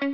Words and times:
Jag 0.00 0.10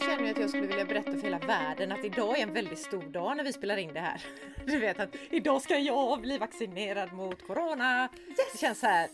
känner 0.00 0.30
att 0.30 0.38
jag 0.38 0.48
skulle 0.50 0.66
vilja 0.66 0.84
berätta 0.84 1.12
för 1.12 1.22
hela 1.22 1.38
världen 1.38 1.92
att 1.92 2.04
idag 2.04 2.38
är 2.38 2.42
en 2.42 2.52
väldigt 2.52 2.78
stor 2.78 3.02
dag 3.02 3.36
när 3.36 3.44
vi 3.44 3.52
spelar 3.52 3.76
in 3.76 3.94
det 3.94 4.00
här. 4.00 4.22
Du 4.66 4.78
vet 4.78 5.00
att 5.00 5.16
idag 5.30 5.62
ska 5.62 5.78
jag 5.78 6.20
bli 6.20 6.38
vaccinerad 6.38 7.12
mot 7.12 7.46
Corona. 7.46 8.08
Det 8.52 8.58
känns 8.58 8.80
så 8.80 8.86
här 8.86 9.08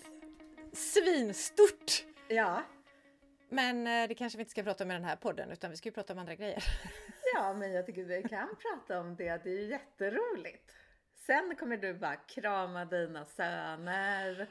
svinstort. 0.72 2.04
Ja, 2.28 2.62
Men 3.48 3.86
eh, 3.86 4.08
det 4.08 4.14
kanske 4.14 4.36
vi 4.36 4.42
inte 4.42 4.50
ska 4.50 4.62
prata 4.62 4.84
om 4.84 4.90
i 4.90 4.94
den 4.94 5.04
här 5.04 5.16
podden 5.16 5.50
utan 5.50 5.70
vi 5.70 5.76
ska 5.76 5.88
ju 5.88 5.92
prata 5.92 6.12
om 6.12 6.18
andra 6.18 6.34
grejer. 6.34 6.64
ja, 7.34 7.54
men 7.54 7.72
jag 7.72 7.86
tycker 7.86 8.04
vi 8.04 8.22
kan 8.22 8.48
prata 8.48 9.00
om 9.00 9.16
det. 9.16 9.44
Det 9.44 9.50
är 9.50 9.60
ju 9.60 9.66
jätteroligt. 9.66 10.72
Sen 11.26 11.56
kommer 11.56 11.76
du 11.76 11.94
bara 11.94 12.16
krama 12.16 12.84
dina 12.84 13.24
söner. 13.24 14.46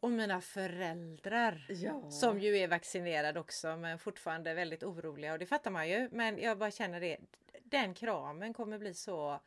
Och 0.00 0.10
mina 0.10 0.40
föräldrar 0.40 1.66
Ja. 1.68 2.10
som 2.10 2.40
ju 2.40 2.56
är 2.58 2.68
vaccinerade 2.68 3.40
också 3.40 3.76
men 3.76 3.98
fortfarande 3.98 4.54
väldigt 4.54 4.82
oroliga 4.82 5.32
och 5.32 5.38
det 5.38 5.46
fattar 5.46 5.70
man 5.70 5.88
ju. 5.88 6.08
Men 6.12 6.38
jag 6.38 6.58
bara 6.58 6.70
känner 6.70 7.00
det. 7.00 7.18
Den 7.62 7.94
kramen 7.94 8.54
kommer 8.54 8.78
bli 8.78 8.94
så 8.94 9.40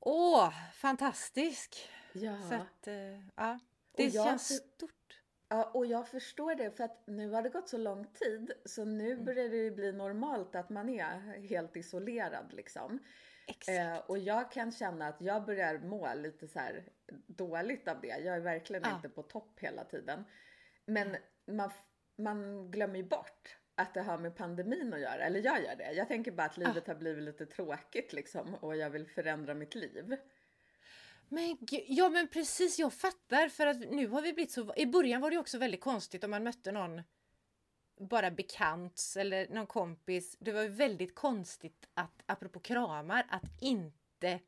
Åh, 0.00 0.52
fantastisk! 0.74 1.88
Ja. 2.12 2.36
Så 2.48 2.54
att, 2.54 2.86
eh, 2.86 3.20
ja, 3.36 3.58
det 3.96 4.04
jag 4.08 4.26
känns 4.26 4.56
stort. 4.56 5.20
ja, 5.48 5.64
och 5.74 5.86
jag 5.86 6.08
förstår 6.08 6.54
det 6.54 6.70
för 6.70 6.84
att 6.84 7.06
nu 7.06 7.30
har 7.30 7.42
det 7.42 7.48
gått 7.48 7.68
så 7.68 7.78
lång 7.78 8.04
tid 8.06 8.52
så 8.64 8.84
nu 8.84 9.12
Mm. 9.12 9.24
börjar 9.24 9.48
det 9.48 9.70
bli 9.70 9.92
normalt 9.92 10.54
att 10.54 10.70
man 10.70 10.88
är 10.88 11.46
helt 11.48 11.76
isolerad 11.76 12.52
liksom. 12.52 12.98
Eh, 13.68 13.96
och 14.06 14.18
jag 14.18 14.52
kan 14.52 14.72
känna 14.72 15.08
att 15.08 15.20
jag 15.20 15.44
börjar 15.44 15.78
må 15.78 16.14
lite 16.14 16.48
så 16.48 16.60
dåligt 17.26 17.88
av 17.88 18.00
det. 18.00 18.06
Jag 18.06 18.36
är 18.36 18.40
verkligen 18.40 18.82
Ja. 18.86 18.96
inte 18.96 19.08
på 19.08 19.22
topp 19.22 19.58
hela 19.60 19.84
tiden. 19.84 20.24
Men 20.86 21.16
man, 21.46 21.70
f- 21.74 21.82
man 22.16 22.70
glömmer 22.70 22.96
ju 22.96 23.04
bort 23.04 23.56
att 23.74 23.94
det 23.94 24.02
har 24.02 24.18
med 24.18 24.36
pandemin 24.36 24.94
att 24.94 25.00
göra. 25.00 25.24
Eller 25.24 25.40
jag 25.44 25.62
gör 25.64 25.76
det. 25.76 25.92
Jag 25.92 26.08
tänker 26.08 26.32
bara 26.32 26.46
att 26.46 26.56
livet 26.56 26.86
har 26.86 26.94
blivit 26.94 27.24
lite 27.24 27.46
tråkigt 27.46 28.12
liksom 28.12 28.54
och 28.54 28.76
jag 28.76 28.90
vill 28.90 29.06
förändra 29.06 29.54
mitt 29.54 29.74
liv. 29.74 30.16
Men 31.28 31.56
gud, 31.60 31.84
ja 31.86 32.08
men 32.08 32.28
precis, 32.28 32.78
jag 32.78 32.92
fattar 32.92 33.48
för 33.48 33.66
att 33.66 33.78
nu 33.80 34.06
har 34.06 34.22
vi 34.22 34.32
blivit 34.32 34.52
så... 34.52 34.74
I 34.76 34.86
början 34.86 35.20
var 35.20 35.30
det 35.30 35.38
också 35.38 35.58
väldigt 35.58 35.80
konstigt 35.80 36.24
om 36.24 36.30
man 36.30 36.44
mötte 36.44 36.72
någon 36.72 37.02
bara 37.98 38.30
bekant 38.30 39.14
eller 39.16 39.48
någon 39.48 39.66
kompis. 39.66 40.36
Det 40.40 40.52
var 40.52 40.62
ju 40.62 40.68
väldigt 40.68 41.14
konstigt 41.14 41.86
att, 41.94 42.22
apropå 42.26 42.60
kramar, 42.60 43.26
att 43.28 43.62
inte 43.62 44.40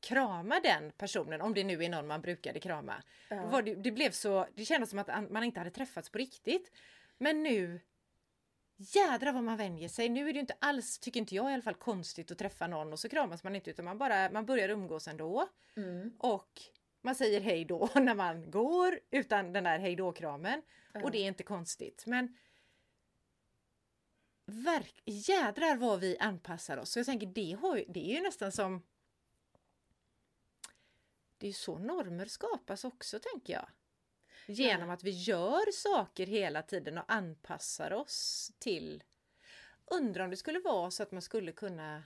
krama 0.00 0.60
den 0.60 0.92
personen, 0.96 1.40
om 1.40 1.54
det 1.54 1.64
nu 1.64 1.84
är 1.84 1.88
någon 1.88 2.06
man 2.06 2.20
brukade 2.20 2.60
krama. 2.60 3.02
Ja. 3.28 3.62
Det, 3.62 3.74
det 3.74 3.92
blev 3.92 4.10
så, 4.10 4.46
det 4.54 4.64
kändes 4.64 4.90
som 4.90 4.98
att 4.98 5.30
man 5.30 5.44
inte 5.44 5.60
hade 5.60 5.70
träffats 5.70 6.10
på 6.10 6.18
riktigt. 6.18 6.72
Men 7.18 7.42
nu, 7.42 7.80
jädra 8.76 9.32
vad 9.32 9.44
man 9.44 9.56
vänjer 9.56 9.88
sig. 9.88 10.08
Nu 10.08 10.28
är 10.28 10.32
det 10.32 10.40
inte 10.40 10.56
alls, 10.58 10.98
tycker 10.98 11.20
inte 11.20 11.34
jag 11.34 11.50
i 11.50 11.54
alla 11.54 11.62
fall, 11.62 11.74
konstigt 11.74 12.30
att 12.30 12.38
träffa 12.38 12.66
någon 12.66 12.92
och 12.92 12.98
så 12.98 13.08
kramas 13.08 13.44
man 13.44 13.56
inte 13.56 13.70
utan 13.70 13.84
man 13.84 13.98
bara, 13.98 14.30
man 14.30 14.46
börjar 14.46 14.68
umgås 14.68 15.08
ändå. 15.08 15.48
Mm. 15.76 16.12
Och 16.18 16.62
man 17.02 17.14
säger 17.14 17.40
hej 17.40 17.64
då 17.64 17.88
när 17.94 18.14
man 18.14 18.50
går 18.50 19.00
utan 19.10 19.52
den 19.52 19.64
där 19.64 19.78
hej 19.78 19.96
då-kramen. 19.96 20.62
Och 21.02 21.10
det 21.10 21.18
är 21.18 21.26
inte 21.26 21.42
konstigt. 21.42 22.04
Men 22.06 22.36
verk, 24.50 25.02
jädrar 25.04 25.76
vad 25.76 26.00
vi 26.00 26.18
anpassar 26.18 26.76
oss. 26.76 26.90
Så 26.90 26.98
jag 26.98 27.06
tänker 27.06 27.26
det, 27.26 27.52
har 27.52 27.84
det 27.88 28.10
är 28.10 28.14
ju 28.16 28.20
nästan 28.20 28.52
som... 28.52 28.82
Det 31.38 31.46
är 31.46 31.48
ju 31.48 31.54
så 31.54 31.78
normer 31.78 32.26
skapas 32.26 32.84
också 32.84 33.18
tänker 33.18 33.52
jag. 33.52 33.68
Genom 34.46 34.90
att 34.90 35.04
vi 35.04 35.10
gör 35.10 35.72
saker 35.72 36.26
hela 36.26 36.62
tiden 36.62 36.98
och 36.98 37.12
anpassar 37.12 37.92
oss 37.92 38.52
till... 38.58 39.02
Undrar 39.84 40.24
om 40.24 40.30
det 40.30 40.36
skulle 40.36 40.60
vara 40.60 40.90
så 40.90 41.02
att 41.02 41.12
man 41.12 41.22
skulle 41.22 41.52
kunna 41.52 42.02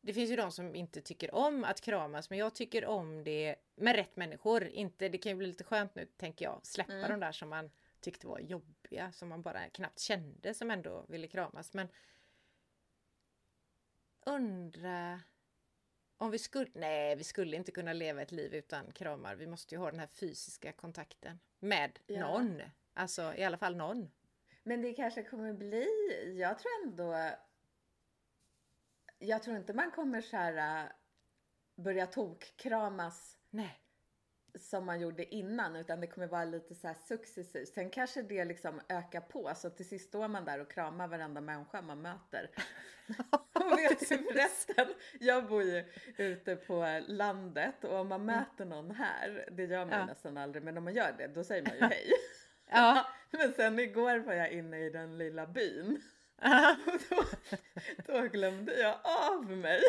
det 0.00 0.12
finns 0.12 0.30
ju 0.30 0.36
de 0.36 0.52
som 0.52 0.74
inte 0.74 1.00
tycker 1.00 1.34
om 1.34 1.64
att 1.64 1.80
kramas 1.80 2.30
men 2.30 2.38
jag 2.38 2.54
tycker 2.54 2.84
om 2.84 3.24
det 3.24 3.56
med 3.74 3.96
rätt 3.96 4.16
människor. 4.16 4.64
Inte, 4.64 5.08
det 5.08 5.18
kan 5.18 5.32
ju 5.32 5.36
bli 5.36 5.46
lite 5.46 5.64
skönt 5.64 5.94
nu 5.94 6.06
tänker 6.16 6.44
jag, 6.44 6.60
släppa 6.62 6.92
Mm. 6.92 7.10
de 7.10 7.20
där 7.20 7.32
som 7.32 7.48
man 7.48 7.70
tyckte 8.00 8.26
var 8.26 8.38
jobbiga, 8.38 9.12
som 9.12 9.28
man 9.28 9.42
bara 9.42 9.68
knappt 9.70 9.98
kände 9.98 10.54
som 10.54 10.70
ändå 10.70 11.06
ville 11.08 11.26
kramas. 11.28 11.74
Men 11.74 11.88
undra 14.26 15.20
om 16.16 16.30
vi 16.30 16.38
skulle, 16.38 16.70
nej 16.74 17.16
vi 17.16 17.24
skulle 17.24 17.56
inte 17.56 17.72
kunna 17.72 17.92
leva 17.92 18.22
ett 18.22 18.32
liv 18.32 18.54
utan 18.54 18.92
kramar. 18.92 19.34
Vi 19.34 19.46
måste 19.46 19.74
ju 19.74 19.78
ha 19.78 19.90
den 19.90 20.00
här 20.00 20.06
fysiska 20.06 20.72
kontakten 20.72 21.40
med 21.58 21.98
Ja. 22.06 22.20
någon. 22.20 22.62
Alltså 22.94 23.34
i 23.34 23.44
alla 23.44 23.58
fall 23.58 23.76
någon. 23.76 24.10
Men 24.62 24.82
det 24.82 24.92
kanske 24.92 25.22
kommer 25.22 25.52
bli, 25.52 25.86
jag 26.40 26.58
tror 26.58 26.70
ändå, 26.84 27.30
jag 29.18 29.42
tror 29.42 29.56
inte 29.56 29.72
man 29.74 29.90
kommer 29.90 30.20
så 30.20 30.36
här 30.36 30.84
äh, 30.84 30.90
börja 31.74 32.06
tokkramas 32.06 33.38
Nej. 33.50 33.80
Som 34.58 34.86
man 34.86 35.00
gjorde 35.00 35.34
innan 35.34 35.76
utan 35.76 36.00
det 36.00 36.06
kommer 36.06 36.26
vara 36.26 36.44
lite 36.44 36.74
så 36.74 36.86
här 36.86 36.94
successivt. 36.94 37.68
Sen 37.68 37.90
kanske 37.90 38.22
det 38.22 38.44
liksom 38.44 38.80
ökar 38.88 39.20
på 39.20 39.52
så 39.56 39.70
till 39.70 39.88
sist 39.88 40.08
står 40.08 40.28
man 40.28 40.44
där 40.44 40.58
och 40.60 40.70
kramar 40.70 41.08
varenda 41.08 41.40
människa 41.40 41.82
man 41.82 42.02
möter. 42.02 42.50
Och 43.52 43.78
vet 43.78 43.98
du 44.00 44.06
förresten, 44.18 44.86
jag 45.20 45.46
bor 45.46 45.62
ju 45.62 45.84
ute 46.16 46.56
på 46.56 47.00
landet 47.06 47.84
och 47.84 47.94
om 48.00 48.08
man 48.08 48.24
möter 48.24 48.64
någon 48.64 48.90
här, 48.90 49.48
det 49.52 49.64
gör 49.64 49.84
man 49.84 49.88
ju 49.94 49.98
Ja. 50.00 50.06
nästan 50.06 50.36
aldrig, 50.36 50.62
men 50.64 50.78
om 50.78 50.84
man 50.84 50.94
gör 50.94 51.14
det 51.18 51.26
då 51.26 51.44
säger 51.44 51.62
man 51.62 51.74
ju 51.74 51.80
hej. 51.96 52.10
Ja. 52.70 53.06
Men 53.30 53.52
sen 53.52 53.78
igår 53.78 54.18
var 54.18 54.32
jag 54.34 54.50
inne 54.52 54.78
i 54.86 54.90
den 54.90 55.18
lilla 55.18 55.46
byn 55.46 56.02
och 56.86 57.00
då, 57.10 57.24
då 58.06 58.20
glömde 58.22 58.80
jag 58.80 58.98
av 59.04 59.44
mig. 59.50 59.80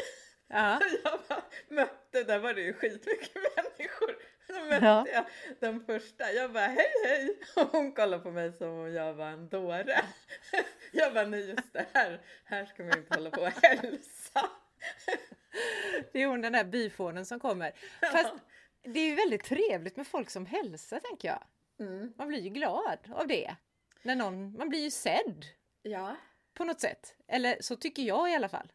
ja. 0.47 0.79
Jag 1.03 1.19
bara 1.29 1.43
mötte, 1.69 2.23
där 2.23 2.39
var 2.39 2.53
det 2.53 2.61
ju 2.61 2.73
skitmycket 2.73 3.35
människor. 3.35 4.15
Då 4.53 4.63
mötte 4.69 4.85
Ja. 4.85 5.05
jag 5.13 5.25
den 5.59 5.85
första. 5.85 6.31
Jag 6.31 6.53
bara 6.53 6.67
hej 6.67 6.91
hej. 7.05 7.37
Och 7.55 7.67
hon 7.71 7.91
kollade 7.91 8.23
på 8.23 8.31
mig 8.31 8.53
som 8.53 8.67
om 8.69 8.93
jag 8.93 9.13
var 9.13 9.27
en 9.27 9.49
dåre. 9.49 10.01
Jag 10.93 11.13
bara 11.13 11.25
nej 11.27 11.49
just 11.49 11.73
det 11.73 11.85
här, 11.93 12.21
här 12.45 12.65
ska 12.65 12.83
man 12.83 12.97
inte 12.97 13.15
hålla 13.15 13.29
på 13.29 13.41
och 13.41 13.47
hälsa. 13.63 14.49
Det 16.11 16.21
är 16.23 16.27
hon 16.27 16.41
den 16.41 16.53
där 16.53 16.63
byfånen 16.63 17.25
som 17.25 17.39
kommer. 17.39 17.71
Fast 18.11 18.33
det 18.83 18.99
är 18.99 19.05
ju 19.09 19.15
väldigt 19.15 19.43
trevligt 19.43 19.95
med 19.97 20.07
folk 20.07 20.29
som 20.29 20.45
hälsar 20.45 20.99
tänker 20.99 21.27
jag. 21.27 21.43
Mm. 21.87 22.13
Man 22.17 22.27
blir 22.27 22.39
ju 22.39 22.49
glad 22.49 22.99
av 23.13 23.27
det. 23.27 23.55
När 24.01 24.15
någon, 24.15 24.57
man 24.57 24.69
blir 24.69 24.79
ju 24.83 24.91
sedd 24.91 25.45
Ja. 25.81 26.15
på 26.53 26.63
något 26.63 26.79
sätt. 26.81 27.15
Eller 27.27 27.57
så 27.61 27.75
tycker 27.75 28.03
jag 28.03 28.31
i 28.31 28.35
alla 28.35 28.49
fall. 28.49 28.71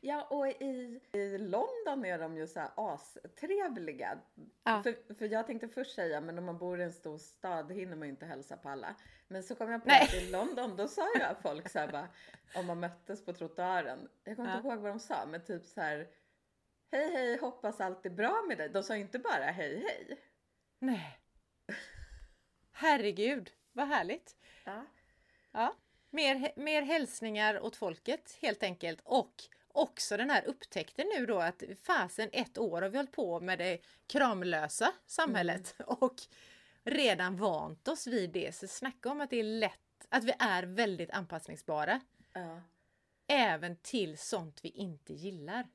Ja 0.00 0.22
och 0.24 0.48
i, 0.48 1.00
i 1.12 1.38
London 1.38 2.04
är 2.04 2.18
de 2.18 2.36
ju 2.36 2.46
så 2.46 2.60
här 2.60 2.70
astrevliga. 2.76 4.18
Ja. 4.64 4.82
För, 4.82 5.14
för 5.14 5.28
jag 5.28 5.46
tänkte 5.46 5.68
först 5.68 5.94
säga 5.94 6.20
men 6.20 6.38
om 6.38 6.44
man 6.44 6.58
bor 6.58 6.80
i 6.80 6.84
en 6.84 6.92
stor 6.92 7.18
stad 7.18 7.72
hinner 7.72 7.96
man 7.96 8.08
ju 8.08 8.12
inte 8.12 8.26
hälsa 8.26 8.56
på 8.56 8.68
alla. 8.68 8.94
Men 9.28 9.42
så 9.42 9.54
kom 9.54 9.70
jag 9.70 9.82
på 9.82 9.88
Nej. 9.88 10.02
att 10.02 10.14
i 10.14 10.30
London 10.30 10.76
då 10.76 10.88
sa 10.88 11.02
ju 11.14 11.20
folk 11.42 11.68
så 11.68 11.78
här 11.78 11.88
bara 11.92 12.08
om 12.54 12.66
man 12.66 12.80
möttes 12.80 13.24
på 13.24 13.32
trottoaren. 13.32 14.08
Jag 14.24 14.36
kommer 14.36 14.56
inte 14.56 14.68
Ja. 14.68 14.72
ihåg 14.74 14.82
vad 14.82 14.92
de 14.92 14.98
sa 15.00 15.26
men 15.26 15.44
typ 15.44 15.66
så 15.66 15.80
här 15.80 16.08
Hej 16.90 17.12
hej 17.12 17.38
hoppas 17.38 17.80
allt 17.80 18.06
är 18.06 18.10
bra 18.10 18.44
med 18.48 18.58
dig. 18.58 18.68
De 18.68 18.82
sa 18.82 18.96
inte 18.96 19.18
bara 19.18 19.44
hej 19.44 19.84
hej. 19.86 20.18
Nej. 20.78 21.18
Herregud, 22.72 23.50
vad 23.72 23.88
härligt. 23.88 24.36
Ja. 24.64 24.84
Ja. 25.52 25.74
Mer, 26.10 26.52
mer 26.56 26.82
hälsningar 26.82 27.60
åt 27.60 27.76
folket 27.76 28.38
helt 28.40 28.62
enkelt. 28.62 29.00
Och 29.04 29.34
också 29.72 30.16
den 30.16 30.30
här 30.30 30.44
upptäckten 30.46 31.06
nu 31.16 31.26
då 31.26 31.38
att 31.38 31.62
fasen 31.82 32.28
ett 32.32 32.58
år 32.58 32.82
har 32.82 32.88
vi 32.88 32.96
hållit 32.96 33.12
på 33.12 33.40
med 33.40 33.58
det 33.58 33.78
kramlösa 34.06 34.92
samhället 35.06 35.74
och 35.86 36.14
redan 36.84 37.36
vant 37.36 37.88
oss 37.88 38.06
vid 38.06 38.30
det. 38.30 38.54
Så 38.54 38.68
snacka 38.68 39.10
om 39.10 39.20
att 39.20 39.30
det 39.30 39.36
är 39.36 39.42
lätt, 39.42 40.06
att 40.08 40.24
vi 40.24 40.32
är 40.38 40.62
väldigt 40.62 41.10
anpassningsbara. 41.10 42.00
ja. 42.32 42.62
Även 43.30 43.76
till 43.76 44.18
sånt 44.18 44.60
vi 44.62 44.68
inte 44.68 45.14
gillar. 45.14 45.68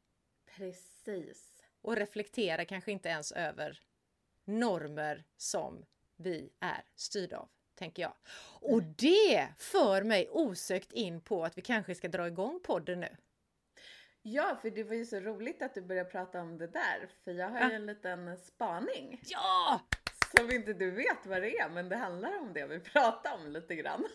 Precis. 0.58 1.64
Och 1.82 1.96
reflektera 1.96 2.66
kanske 2.66 2.92
inte 2.92 3.10
ens 3.10 3.32
över 3.32 3.82
normer 4.46 5.24
som 5.38 5.86
vi 6.16 6.50
är 6.60 6.84
styrda 6.96 7.38
av, 7.38 7.50
tänker 7.76 8.02
jag. 8.02 8.14
Och 8.62 8.84
det 8.84 9.48
för 9.58 10.04
mig 10.04 10.30
osökt 10.32 10.92
in 10.92 11.22
på 11.22 11.46
att 11.46 11.58
vi 11.58 11.62
kanske 11.62 11.96
ska 11.96 12.08
dra 12.08 12.28
igång 12.28 12.60
podden 12.64 13.00
nu. 13.00 13.18
Ja, 14.26 14.58
för 14.62 14.70
det 14.70 14.84
var 14.84 14.96
ju 14.96 15.06
så 15.06 15.20
roligt 15.20 15.62
att 15.62 15.76
du 15.76 15.82
började 15.82 16.10
prata 16.10 16.42
om 16.42 16.58
det 16.58 16.68
där. 16.68 17.10
För 17.24 17.32
jag 17.32 17.50
har 17.50 17.70
ju 17.70 17.76
en 17.76 17.86
liten 17.86 18.38
spaning. 18.38 19.22
Ja! 19.24 19.82
Som 20.38 20.52
inte 20.52 20.74
du 20.74 20.92
vet 20.92 21.26
vad 21.26 21.42
det 21.42 21.58
är, 21.58 21.70
men 21.70 21.90
det 21.90 21.96
handlar 21.96 22.40
om 22.40 22.54
det 22.54 22.68
vi 22.68 22.80
pratar 22.80 23.34
om 23.36 23.52
lite 23.52 23.76
grann. 23.76 24.06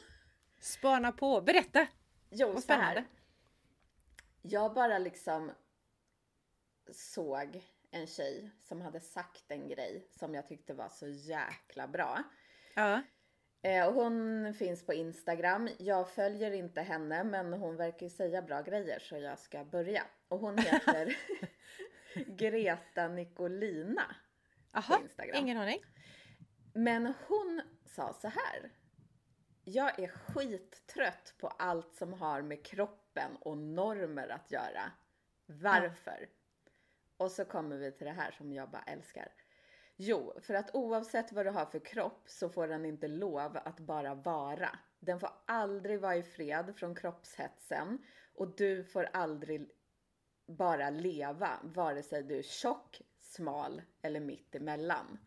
Spana 0.60 1.12
på, 1.12 1.40
berätta! 1.40 1.87
Jo, 2.31 2.52
Vad 2.52 2.64
så 2.64 2.72
här. 2.72 3.05
Jag 4.43 4.75
bara 4.75 4.99
liksom 4.99 5.52
såg 6.93 7.64
en 7.90 8.06
tjej 8.06 8.50
som 8.62 8.81
hade 8.81 9.00
sagt 9.00 9.50
en 9.50 9.69
grej 9.69 10.08
som 10.19 10.34
jag 10.34 10.49
tyckte 10.49 10.75
var 10.75 10.88
så 10.88 11.08
jäkla 11.08 11.88
bra. 11.88 12.22
Ja. 12.75 13.02
Eh, 13.62 13.87
och 13.87 13.94
hon 13.94 14.55
finns 14.55 14.87
på 14.87 14.93
Instagram. 14.94 15.69
Jag 15.78 16.08
följer 16.08 16.52
inte 16.52 16.81
henne 16.81 17.25
men 17.25 17.52
hon 17.52 17.76
verkar 17.76 18.06
ju 18.06 18.10
säga 18.10 18.43
bra 18.43 18.62
grejer 18.62 18.99
så 18.99 19.16
jag 19.16 19.38
ska 19.38 19.64
börja. 19.64 20.02
Och 20.28 20.38
hon 20.38 20.58
heter 20.58 21.16
Greta 22.26 23.08
Nicolina 23.08 24.16
Aha, 24.72 24.96
på 24.96 25.02
Instagram. 25.02 25.37
ingen 25.37 25.58
aning. 25.58 25.81
Men 26.75 27.14
hon 27.28 27.62
sa 27.84 28.12
så 28.12 28.28
här. 28.28 28.70
Jag 29.64 29.99
är 29.99 30.08
skittrött 30.08 31.34
på 31.38 31.49
allt 31.49 31.94
som 31.94 32.12
har 32.12 32.43
med 32.43 32.64
kroppen 32.64 33.37
och 33.40 33.58
normer 33.58 34.28
att 34.28 34.50
göra. 34.50 34.93
Varför? 35.46 36.28
Och 37.16 37.31
så 37.31 37.44
kommer 37.44 37.76
vi 37.76 37.93
till 37.93 38.06
det 38.06 38.12
här 38.12 38.31
som 38.31 38.52
jag 38.52 38.70
bara 38.70 38.82
älskar. 38.82 39.28
Jo, 40.00 40.33
för 40.41 40.55
att 40.55 40.75
oavsett 40.75 41.33
vad 41.33 41.47
du 41.47 41.50
har 41.50 41.67
för 41.67 41.79
kropp 41.79 42.23
så 42.27 42.49
får 42.49 42.69
den 42.69 42.85
inte 42.85 43.09
lov 43.09 43.59
att 43.65 43.81
bara 43.81 44.15
vara. 44.15 44.79
Den 45.00 45.21
får 45.21 45.31
aldrig 45.47 46.00
vara 46.00 46.17
i 46.17 46.23
fred 46.23 46.77
från 46.77 46.95
kroppshetsen 46.95 47.99
och 48.35 48.56
du 48.56 48.85
får 48.85 49.05
aldrig 49.12 49.71
bara 50.47 50.91
leva, 50.91 51.50
vare 51.62 52.03
sig 52.03 52.23
du 52.23 52.39
är 52.39 52.43
tjock, 52.43 53.03
smal 53.19 53.83
eller 54.03 54.21
mitt 54.21 54.55
emellan. 54.55 55.19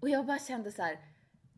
Och 0.00 0.08
jag 0.08 0.26
bara 0.26 0.38
kände 0.38 0.72
så 0.72 0.82
här, 0.82 0.98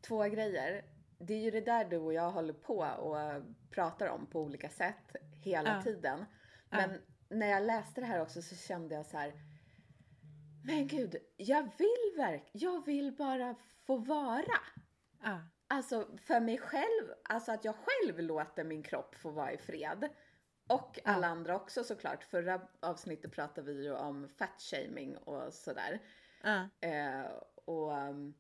två 0.02 0.24
grejer. 0.24 0.84
Det 1.18 1.34
är 1.34 1.38
ju 1.38 1.50
det 1.50 1.60
där 1.60 1.84
du 1.84 1.96
och 1.96 2.12
jag 2.12 2.30
håller 2.30 2.52
på 2.52 2.76
och 2.78 3.42
pratar 3.70 4.06
om 4.08 4.26
på 4.26 4.40
olika 4.40 4.68
sätt 4.68 5.16
hela 5.44 5.76
Ja. 5.76 5.82
tiden. 5.82 6.24
Men 6.70 6.90
när 7.28 7.46
jag 7.46 7.62
läste 7.62 8.00
det 8.00 8.06
här 8.06 8.22
också 8.22 8.42
så 8.42 8.56
kände 8.56 8.94
jag 8.94 9.06
så 9.06 9.16
här, 9.16 9.32
men 10.64 10.86
gud, 10.86 11.16
jag 11.36 11.62
vill 11.62 12.16
verk, 12.16 12.50
jag 12.52 12.86
vill 12.86 13.12
bara 13.12 13.54
få 13.86 13.96
vara. 13.96 14.58
Ja. 15.22 15.40
Alltså 15.68 16.08
för 16.22 16.40
mig 16.40 16.58
själv, 16.58 17.14
alltså 17.22 17.52
att 17.52 17.64
jag 17.64 17.74
själv 17.74 18.20
låter 18.20 18.64
min 18.64 18.82
kropp 18.82 19.14
få 19.14 19.30
vara 19.30 19.52
i 19.52 19.58
fred. 19.58 20.08
Och 20.68 20.98
alla 21.04 21.26
andra 21.26 21.56
också 21.56 21.84
såklart. 21.84 22.24
Förra 22.24 22.60
avsnittet 22.80 23.32
pratade 23.32 23.72
vi 23.72 23.84
ju 23.84 23.92
om 23.92 24.28
fat 24.28 24.60
shaming 24.60 25.16
och 25.16 25.54
sådär. 25.54 26.02
Ja. 26.42 26.68
Eh, 26.88 27.26
och 27.64 27.92
um, 27.92 28.34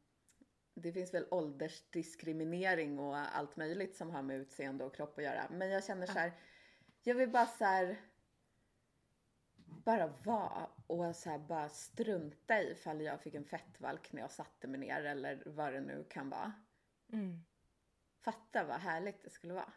det 0.74 0.92
finns 0.92 1.14
väl 1.14 1.26
åldersdiskriminering 1.30 2.98
och 2.98 3.16
allt 3.16 3.56
möjligt 3.56 3.96
som 3.96 4.10
har 4.10 4.22
med 4.22 4.36
utseende 4.36 4.84
och 4.84 4.94
kropp 4.94 5.18
att 5.18 5.24
göra. 5.24 5.46
Men 5.50 5.70
jag 5.70 5.84
känner 5.84 6.06
så 6.06 6.18
här, 6.18 6.32
jag 7.02 7.14
vill 7.14 7.30
bara 7.30 7.46
så 7.46 7.64
här 7.64 8.00
bara 9.84 10.06
vara 10.06 10.70
och 10.90 11.16
så 11.16 11.30
här 11.30 11.38
bara 11.38 11.68
strunta 11.68 12.62
i 12.62 12.70
ifall 12.70 13.00
jag 13.00 13.20
fick 13.20 13.34
en 13.34 13.44
fettvalk 13.44 14.12
när 14.12 14.20
jag 14.22 14.30
satte 14.30 14.66
mig 14.68 14.80
ner 14.80 15.04
eller 15.04 15.42
vad 15.46 15.72
det 15.72 15.80
nu 15.80 16.04
kan 16.10 16.30
vara. 16.30 16.52
Mm. 17.12 17.44
Fatta 18.20 18.64
vad 18.64 18.80
härligt 18.80 19.22
det 19.24 19.30
skulle 19.30 19.54
vara. 19.54 19.72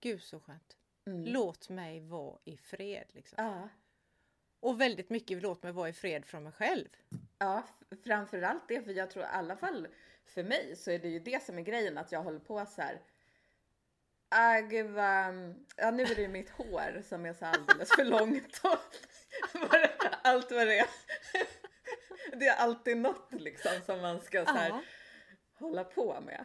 Gud 0.00 0.22
så 0.22 0.40
skönt. 0.40 0.76
Mm. 1.06 1.24
Låt 1.24 1.68
mig 1.68 2.00
vara 2.00 2.38
i 2.44 2.56
fred. 2.56 3.04
Liksom. 3.08 3.44
Ja, 3.44 3.68
Och 4.60 4.80
väldigt 4.80 5.10
mycket 5.10 5.42
låt 5.42 5.62
mig 5.62 5.72
vara 5.72 5.88
i 5.88 5.92
fred 5.92 6.24
från 6.24 6.42
mig 6.42 6.52
själv. 6.52 6.88
ja, 7.38 7.62
framförallt 8.04 8.68
det, 8.68 8.82
för 8.82 8.92
jag 8.92 9.10
tror 9.10 9.24
i 9.24 9.28
alla 9.28 9.56
fall 9.56 9.88
för 10.24 10.42
mig 10.42 10.76
så 10.76 10.90
är 10.90 10.98
det 10.98 11.08
ju 11.08 11.20
det 11.20 11.42
som 11.42 11.58
är 11.58 11.62
grejen 11.62 11.98
att 11.98 12.12
jag 12.12 12.22
håller 12.22 12.38
på 12.40 12.66
så 12.66 12.82
här. 12.82 13.00
Ah, 14.28 14.60
gud 14.60 14.90
vad, 14.90 15.54
ja 15.76 15.90
nu 15.90 16.02
är 16.02 16.14
det 16.14 16.22
ju 16.22 16.28
mitt 16.28 16.50
hår 16.50 17.02
som 17.08 17.26
är 17.26 17.32
så 17.32 17.46
alldeles 17.46 17.88
för 17.96 18.04
långt 18.04 18.60
och 18.64 18.78
det- 19.70 19.95
allt 20.26 20.52
vad 20.52 20.66
det 20.66 20.78
är. 20.78 20.86
Det 22.38 22.46
är 22.46 22.56
alltid 22.56 22.96
något 22.96 23.28
liksom 23.32 23.72
som 23.86 24.00
man 24.00 24.20
ska 24.20 24.44
så 24.44 24.52
här 24.52 24.82
hålla 25.58 25.84
på 25.84 26.20
med. 26.20 26.44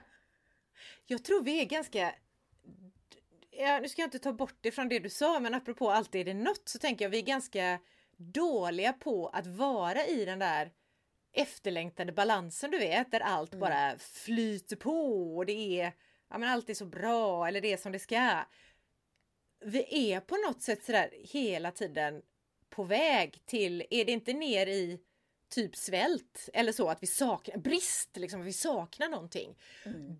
Jag 1.05 1.23
tror 1.23 1.43
vi 1.43 1.61
är 1.61 1.65
ganska... 1.65 2.15
Ja, 3.51 3.79
nu 3.79 3.89
ska 3.89 4.01
jag 4.01 4.07
inte 4.07 4.19
ta 4.19 4.33
bort 4.33 4.57
det 4.61 4.71
från 4.71 4.89
det 4.89 4.99
du 4.99 5.09
sa, 5.09 5.39
men 5.39 5.53
apropå 5.53 5.91
alltid 5.91 6.21
är 6.21 6.25
det 6.25 6.39
något 6.39 6.69
så 6.69 6.79
tänker 6.79 7.05
jag 7.05 7.09
vi 7.09 7.17
är 7.17 7.21
ganska 7.21 7.79
dåliga 8.17 8.93
på 8.93 9.27
att 9.27 9.47
vara 9.47 10.05
i 10.05 10.25
den 10.25 10.39
där 10.39 10.71
efterlängtade 11.33 12.11
balansen 12.11 12.71
du 12.71 12.79
vet, 12.79 13.11
där 13.11 13.19
allt 13.19 13.55
bara 13.55 13.97
flyter 13.97 14.75
på 14.75 15.37
och 15.37 15.45
det 15.45 15.81
är 15.81 15.93
ja, 16.29 16.37
men 16.37 16.49
allt 16.49 16.69
är 16.69 16.73
så 16.73 16.85
bra 16.85 17.47
eller 17.47 17.61
det 17.61 17.73
är 17.73 17.77
som 17.77 17.91
det 17.91 17.99
ska. 17.99 18.39
Vi 19.59 20.11
är 20.11 20.19
på 20.19 20.35
något 20.35 20.61
sätt 20.61 20.83
sådär 20.83 21.09
hela 21.13 21.71
tiden 21.71 22.21
på 22.71 22.83
väg 22.83 23.41
till, 23.45 23.85
är 23.89 24.05
det 24.05 24.11
inte 24.11 24.33
ner 24.33 24.67
i 24.67 24.99
typ 25.49 25.75
svält 25.75 26.49
eller 26.53 26.71
så 26.71 26.89
att 26.89 27.03
vi 27.03 27.07
saknar, 27.07 27.57
brist 27.57 28.17
liksom, 28.17 28.41
att 28.41 28.47
vi 28.47 28.53
saknar 28.53 29.09
någonting. 29.09 29.57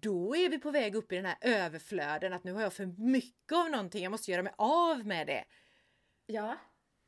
Då 0.01 0.35
är 0.35 0.49
vi 0.49 0.59
på 0.59 0.71
väg 0.71 0.95
upp 0.95 1.11
i 1.11 1.15
den 1.15 1.25
här 1.25 1.37
överflöden 1.41 2.33
att 2.33 2.43
nu 2.43 2.53
har 2.53 2.61
jag 2.61 2.73
för 2.73 2.85
mycket 2.85 3.57
av 3.57 3.69
någonting, 3.69 4.03
jag 4.03 4.11
måste 4.11 4.31
göra 4.31 4.43
mig 4.43 4.53
av 4.57 5.05
med 5.05 5.27
det. 5.27 5.43
Ja, 6.25 6.57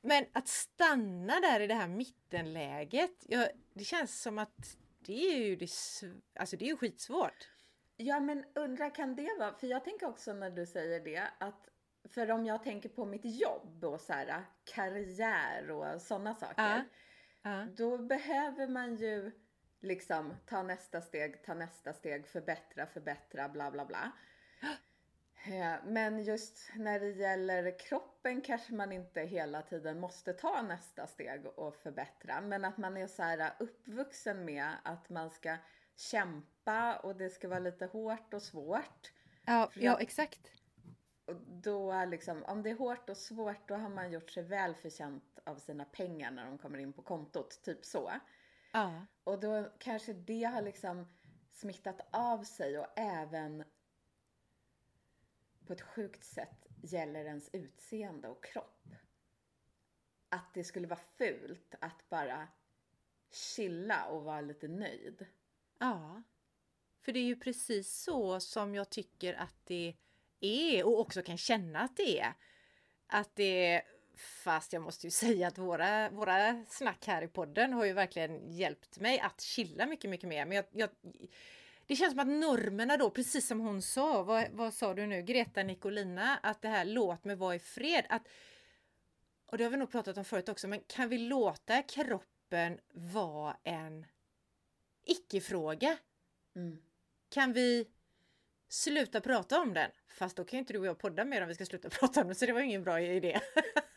Men 0.01 0.25
att 0.33 0.47
stanna 0.47 1.39
där 1.39 1.59
i 1.59 1.67
det 1.67 1.73
här 1.73 1.87
mittenläget, 1.87 3.25
ja, 3.27 3.47
det 3.73 3.83
känns 3.83 4.21
som 4.21 4.37
att 4.39 4.77
det 4.99 5.33
är 5.33 5.37
ju 5.37 5.55
det, 5.55 5.69
alltså 6.39 6.57
det 6.57 6.65
är 6.65 6.69
ju 6.69 6.77
skitsvårt. 6.77 7.49
Ja 7.97 8.19
men 8.19 8.45
undra 8.55 8.89
kan 8.89 9.15
det 9.15 9.35
vara, 9.39 9.53
för 9.53 9.67
jag 9.67 9.83
tänker 9.83 10.07
också 10.07 10.33
när 10.33 10.49
du 10.49 10.65
säger 10.65 10.99
det 10.99 11.29
att 11.39 11.69
för 12.13 12.31
om 12.31 12.45
jag 12.45 12.63
tänker 12.63 12.89
på 12.89 13.05
mitt 13.05 13.25
jobb 13.25 13.83
och 13.83 14.01
så 14.01 14.13
här 14.13 14.43
karriär 14.63 15.71
och 15.71 16.01
sådana 16.01 16.35
saker. 16.35 16.63
Ja. 16.63 16.83
Ja. 17.41 17.67
Då 17.75 17.97
behöver 17.97 18.67
man 18.67 18.95
ju 18.95 19.31
liksom 19.79 20.33
ta 20.45 20.63
nästa 20.63 21.01
steg, 21.01 21.43
ta 21.43 21.53
nästa 21.53 21.93
steg, 21.93 22.27
förbättra, 22.27 22.85
förbättra, 22.85 23.49
bla 23.49 23.71
bla 23.71 23.85
bla. 23.85 24.11
Eh, 25.45 25.75
Men 25.85 26.23
just 26.23 26.71
när 26.75 26.99
det 26.99 27.09
gäller 27.09 27.79
kroppen 27.79 28.41
kanske 28.41 28.73
man 28.73 28.91
inte 28.91 29.21
hela 29.21 29.61
tiden 29.61 29.99
måste 29.99 30.33
ta 30.33 30.61
nästa 30.61 31.07
steg 31.07 31.45
och 31.45 31.75
förbättra. 31.75 32.41
Men 32.41 32.65
att 32.65 32.77
man 32.77 32.97
är 32.97 33.07
så 33.07 33.23
här 33.23 33.53
uppvuxen 33.59 34.45
med 34.45 34.69
att 34.83 35.09
man 35.09 35.29
ska 35.29 35.57
kämpa 35.95 36.95
och 36.95 37.15
det 37.15 37.29
ska 37.29 37.47
vara 37.47 37.59
lite 37.59 37.85
hårt 37.85 38.33
och 38.33 38.41
svårt. 38.41 39.11
Ja, 39.45 39.71
ja, 39.75 39.99
exakt. 39.99 40.51
Och 41.25 41.35
då 41.47 42.05
liksom, 42.05 42.43
om 42.43 42.63
det 42.63 42.69
är 42.69 42.75
hårt 42.75 43.09
och 43.09 43.17
svårt 43.17 43.67
då 43.67 43.75
har 43.75 43.89
man 43.89 44.11
gjort 44.11 44.29
sig 44.29 44.43
väl 44.43 44.75
förtjänt 44.75 45.39
av 45.43 45.55
sina 45.55 45.85
pengar 45.85 46.31
när 46.31 46.45
de 46.45 46.57
kommer 46.57 46.77
in 46.77 46.93
på 46.93 47.01
kontot, 47.01 47.63
typ 47.63 47.85
så. 47.85 48.13
Ja. 48.73 49.05
Och 49.23 49.39
då 49.39 49.69
kanske 49.79 50.13
det 50.13 50.43
har 50.43 50.61
liksom 50.61 51.07
smittat 51.51 52.07
av 52.11 52.43
sig 52.43 52.79
och 52.79 52.87
även 52.95 53.63
på 55.65 55.73
ett 55.73 55.81
sjukt 55.81 56.23
sätt 56.23 56.67
gäller 56.81 57.25
ens 57.25 57.49
utseende 57.53 58.27
och 58.27 58.43
kropp. 58.43 58.87
Att 60.29 60.53
det 60.53 60.63
skulle 60.63 60.87
vara 60.87 60.99
fult 61.17 61.75
att 61.81 62.09
bara 62.09 62.47
chilla 63.31 64.05
och 64.05 64.23
vara 64.23 64.41
lite 64.41 64.67
nöjd. 64.67 65.25
Ja. 65.77 66.23
För 66.99 67.11
det 67.11 67.19
är 67.19 67.23
ju 67.23 67.35
precis 67.35 68.03
så 68.03 68.39
som 68.39 68.75
jag 68.75 68.89
tycker 68.89 69.33
att 69.33 69.65
det 69.65 69.95
är 70.45 70.85
och 70.85 70.99
också 70.99 71.21
kan 71.21 71.37
känna 71.37 71.79
att 71.79 71.97
det 71.97 72.19
är. 72.19 72.33
Att 73.07 73.35
det 73.35 73.81
Fast 74.15 74.73
jag 74.73 74.81
måste 74.81 75.07
ju 75.07 75.11
säga 75.23 75.47
att 75.47 75.57
våra, 75.57 76.09
våra 76.09 76.65
snack 76.69 77.07
här 77.07 77.21
i 77.21 77.27
podden 77.27 77.73
har 77.73 77.85
ju 77.85 77.93
verkligen 77.93 78.51
hjälpt 78.51 78.99
mig 78.99 79.19
att 79.19 79.41
chilla 79.41 79.85
mycket, 79.85 80.09
mycket 80.09 80.29
mer. 80.29 80.45
Men 80.45 80.55
jag, 80.55 80.65
jag, 80.71 80.89
det 81.85 81.95
känns 81.95 82.11
som 82.11 82.19
att 82.19 82.27
normerna 82.27 82.97
då, 82.97 83.09
precis 83.09 83.47
som 83.47 83.59
hon 83.59 83.81
sa, 83.81 84.23
vad, 84.23 84.45
vad 84.51 84.73
sa 84.73 84.93
du 84.93 85.05
nu, 85.05 85.21
Greta 85.21 85.63
Nicolina, 85.63 86.39
att 86.43 86.61
det 86.61 86.67
här 86.67 86.85
låt 86.85 87.23
mig 87.23 87.35
vara 87.35 87.55
i 87.55 87.59
fred. 87.59 88.05
Att, 88.09 88.27
och 89.45 89.57
det 89.57 89.63
har 89.63 89.71
vi 89.71 89.77
nog 89.77 89.91
pratat 89.91 90.17
om 90.17 90.25
förut 90.25 90.49
också, 90.49 90.67
men 90.67 90.79
kan 90.87 91.09
vi 91.09 91.17
låta 91.17 91.81
kroppen 91.81 92.79
vara 92.91 93.57
en 93.63 94.05
icke-fråga? 95.05 95.97
Mm. 96.55 96.81
Kan 97.29 97.53
vi 97.53 97.87
sluta 98.73 99.21
prata 99.21 99.59
om 99.59 99.73
den? 99.73 99.91
Fast 100.07 100.37
då 100.37 100.43
kan 100.43 100.57
ju 100.57 100.59
inte 100.59 100.73
du 100.73 100.79
och 100.79 100.85
jag 100.85 100.99
podda 100.99 101.25
mer 101.25 101.41
om 101.41 101.47
vi 101.47 101.55
ska 101.55 101.65
sluta 101.65 101.89
prata 101.99 102.21
om 102.21 102.27
den, 102.27 102.35
så 102.35 102.45
det 102.45 102.53
var 102.53 102.61
ingen 102.61 102.83
bra 102.83 103.01
idé. 103.01 103.39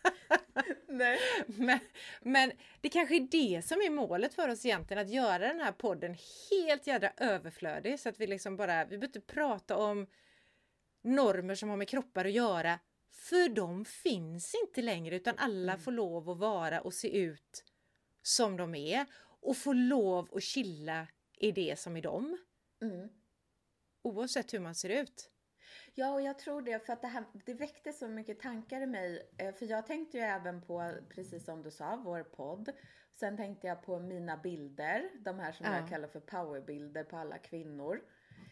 Nej. 0.88 1.20
Men, 1.46 1.78
men 2.22 2.52
det 2.80 2.88
kanske 2.88 3.16
är 3.16 3.28
det 3.30 3.64
som 3.64 3.80
är 3.80 3.90
målet 3.90 4.34
för 4.34 4.48
oss 4.48 4.64
egentligen, 4.64 5.02
att 5.02 5.10
göra 5.10 5.38
den 5.38 5.60
här 5.60 5.72
podden 5.72 6.16
helt 6.50 6.86
jädra 6.86 7.12
överflödig 7.16 8.00
så 8.00 8.08
att 8.08 8.20
vi 8.20 8.26
liksom 8.26 8.56
bara, 8.56 8.84
vi 8.84 8.88
behöver 8.88 9.06
inte 9.06 9.20
prata 9.20 9.76
om 9.76 10.06
normer 11.02 11.54
som 11.54 11.68
har 11.68 11.76
med 11.76 11.88
kroppar 11.88 12.24
att 12.24 12.32
göra, 12.32 12.78
för 13.10 13.48
de 13.48 13.84
finns 13.84 14.54
inte 14.54 14.82
längre 14.82 15.16
utan 15.16 15.38
alla 15.38 15.78
får 15.78 15.92
lov 15.92 16.30
att 16.30 16.38
vara 16.38 16.80
och 16.80 16.94
se 16.94 17.18
ut 17.18 17.64
som 18.22 18.56
de 18.56 18.74
är 18.74 19.06
och 19.40 19.56
få 19.56 19.72
lov 19.72 20.28
att 20.32 20.42
chilla 20.42 21.06
i 21.38 21.52
det 21.52 21.78
som 21.78 21.96
är 21.96 22.02
dem. 22.02 22.38
Mm. 22.82 23.08
Oavsett 24.06 24.54
hur 24.54 24.60
man 24.60 24.74
ser 24.74 24.88
ut. 25.02 25.30
Ja, 25.94 26.12
och 26.14 26.22
jag 26.22 26.38
tror 26.38 26.62
det 26.62 26.86
för 26.86 26.92
att 26.92 27.02
det, 27.02 27.08
här, 27.08 27.24
det 27.46 27.54
väckte 27.54 27.92
så 27.92 28.08
mycket 28.08 28.40
tankar 28.40 28.80
i 28.80 28.86
mig. 28.86 29.30
eh, 29.38 29.54
För 29.54 29.66
jag 29.66 29.86
tänkte 29.86 30.16
ju 30.16 30.22
även 30.22 30.62
på, 30.62 30.92
precis 31.08 31.44
som 31.44 31.62
du 31.62 31.70
sa, 31.70 32.02
vår 32.04 32.22
podd. 32.22 32.72
Sen 33.14 33.36
tänkte 33.36 33.66
jag 33.66 33.82
på 33.82 33.98
mina 34.00 34.36
bilder, 34.36 35.10
de 35.24 35.38
här 35.38 35.52
som 35.52 35.66
Ja. 35.66 35.76
jag 35.78 35.88
kallar 35.88 36.08
för 36.08 36.20
powerbilder 36.20 37.04
på 37.04 37.16
alla 37.16 37.38
kvinnor. 37.38 38.00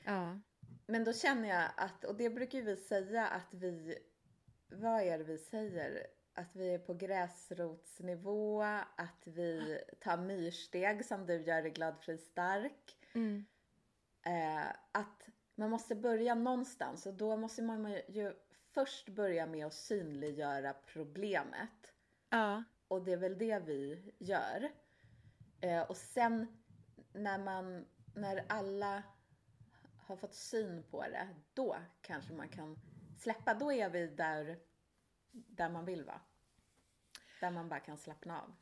Ja. 0.04 0.40
Men 0.86 1.04
då 1.04 1.12
känner 1.12 1.48
jag 1.48 1.70
att, 1.76 2.04
och 2.04 2.16
det 2.16 2.30
brukar 2.30 2.58
ju 2.58 2.64
vi 2.64 2.76
säga 2.76 3.26
att 3.26 3.54
vi, 3.54 3.98
vad 4.68 5.02
är 5.02 5.18
det 5.18 5.24
vi 5.24 5.38
säger? 5.38 6.06
Att 6.34 6.56
vi 6.56 6.74
är 6.74 6.78
på 6.78 6.94
gräsrotsnivå, 6.94 8.62
att 8.96 9.22
vi 9.24 9.78
tar 10.00 10.16
myrsteg 10.16 11.04
som 11.04 11.26
du 11.26 11.42
gör 11.42 11.66
i 11.66 11.70
Glad 11.70 12.00
Fri 12.00 12.18
Stark. 12.18 12.96
Mm. 13.14 13.44
Eh, 14.26 14.68
att 14.92 15.28
man 15.54 15.70
måste 15.70 15.94
börja 15.94 16.34
någonstans 16.34 17.06
och 17.06 17.14
då 17.14 17.36
måste 17.36 17.62
man 17.62 17.90
ju 18.08 18.34
först 18.74 19.08
börja 19.08 19.46
med 19.46 19.66
att 19.66 19.74
synliggöra 19.74 20.72
problemet. 20.72 21.94
Ja. 22.28 22.64
Och 22.88 23.02
det 23.02 23.12
är 23.12 23.16
väl 23.16 23.38
det 23.38 23.58
vi 23.58 24.12
gör. 24.18 24.70
Eh, 25.60 25.82
och 25.82 25.96
sen 25.96 26.62
när 27.12 27.38
man, 27.38 27.86
när 28.14 28.44
alla 28.48 29.02
har 29.98 30.16
fått 30.16 30.34
syn 30.34 30.82
på 30.90 31.02
det, 31.02 31.28
då 31.54 31.76
kanske 32.02 32.32
man 32.32 32.48
kan 32.48 32.78
släppa. 33.18 33.54
Då 33.54 33.72
är 33.72 33.90
vi 33.90 34.06
där, 34.06 34.58
där 35.30 35.68
man 35.68 35.84
vill 35.84 36.04
vara. 36.04 36.20
Där 37.40 37.50
man 37.50 37.68
bara 37.68 37.80
kan 37.80 37.98
slappna 37.98 38.42
av. 38.42 38.54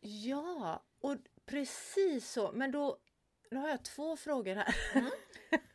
Ja, 0.00 0.82
och 1.00 1.16
precis 1.46 2.30
så. 2.30 2.52
Men 2.52 2.72
då, 2.72 2.98
då 3.50 3.56
har 3.56 3.68
jag 3.68 3.84
två 3.84 4.16
frågor 4.16 4.54
här. 4.54 4.74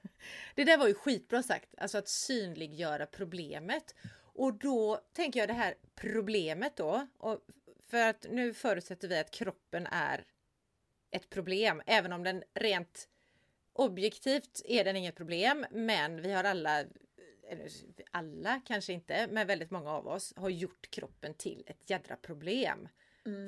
det 0.55 0.63
där 0.63 0.77
var 0.77 0.87
ju 0.87 0.93
skitbra 0.93 1.43
sagt, 1.43 1.69
alltså 1.77 1.97
att 1.97 2.07
synliggöra 2.07 3.05
problemet. 3.05 3.95
Och 4.19 4.53
då 4.53 5.01
tänker 5.13 5.39
jag 5.39 5.49
det 5.49 5.53
här 5.53 5.75
problemet 5.95 6.75
då, 6.75 7.07
för 7.87 7.97
att 7.97 8.25
nu 8.29 8.53
förutsätter 8.53 9.07
vi 9.07 9.19
att 9.19 9.31
kroppen 9.31 9.87
är 9.91 10.25
ett 11.11 11.29
problem, 11.29 11.81
även 11.85 12.13
om 12.13 12.23
den 12.23 12.43
rent 12.53 13.09
objektivt 13.73 14.61
är 14.65 14.83
den 14.83 14.95
inget 14.95 15.15
problem, 15.15 15.65
men 15.71 16.21
vi 16.21 16.31
har 16.31 16.43
alla, 16.43 16.79
eller 17.49 17.69
alla 18.11 18.61
kanske 18.65 18.93
inte, 18.93 19.27
men 19.31 19.47
väldigt 19.47 19.71
många 19.71 19.91
av 19.91 20.07
oss 20.07 20.33
har 20.35 20.49
gjort 20.49 20.89
kroppen 20.89 21.33
till 21.33 21.63
ett 21.67 21.89
jädra 21.89 22.15
problem. 22.15 22.89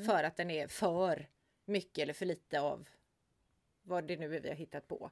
För 0.05 0.23
att 0.23 0.37
den 0.37 0.51
är 0.51 0.67
för 0.67 1.29
mycket 1.65 1.97
eller 2.03 2.13
för 2.13 2.25
lite 2.25 2.61
av 2.61 2.87
vad 3.83 4.07
det 4.07 4.17
nu 4.17 4.35
är 4.35 4.39
vi 4.39 4.49
har 4.49 4.55
hittat 4.55 4.87
på. 4.87 5.11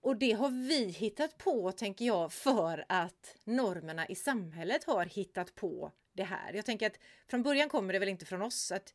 Och 0.00 0.16
det 0.16 0.32
har 0.32 0.50
vi 0.50 0.84
hittat 0.84 1.38
på, 1.38 1.72
tänker 1.72 2.04
jag, 2.04 2.32
för 2.32 2.84
att 2.88 3.36
normerna 3.44 4.06
i 4.08 4.14
samhället 4.14 4.84
har 4.84 5.06
hittat 5.06 5.54
på 5.54 5.92
det 6.12 6.24
här. 6.24 6.52
Jag 6.52 6.64
tänker 6.64 6.86
att 6.86 6.98
från 7.28 7.42
början 7.42 7.68
kommer 7.68 7.92
det 7.92 7.98
väl 7.98 8.08
inte 8.08 8.24
från 8.26 8.42
oss 8.42 8.72
att 8.72 8.94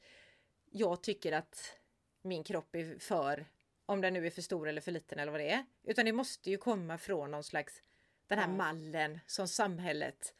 jag 0.71 1.03
tycker 1.03 1.31
att 1.31 1.77
min 2.21 2.43
kropp 2.43 2.75
är 2.75 2.99
för, 2.99 3.45
om 3.85 4.01
den 4.01 4.13
nu 4.13 4.25
är 4.27 4.29
för 4.29 4.41
stor 4.41 4.69
eller 4.69 4.81
för 4.81 4.91
liten 4.91 5.19
eller 5.19 5.31
vad 5.31 5.41
det 5.41 5.49
är. 5.49 5.65
Utan 5.83 6.05
det 6.05 6.13
måste 6.13 6.49
ju 6.49 6.57
komma 6.57 6.97
från 6.97 7.31
någon 7.31 7.43
slags, 7.43 7.81
den 8.27 8.39
här 8.39 8.47
Ja. 8.47 8.53
mallen 8.53 9.19
som 9.27 9.47
samhället 9.47 10.33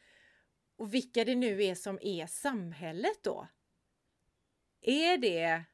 och 0.76 0.94
vilka 0.94 1.24
det 1.24 1.34
nu 1.34 1.64
är 1.64 1.74
som 1.74 1.98
är 2.02 2.26
samhället 2.26 3.22
då? 3.22 3.48
Är 4.80 5.18
det 5.18 5.64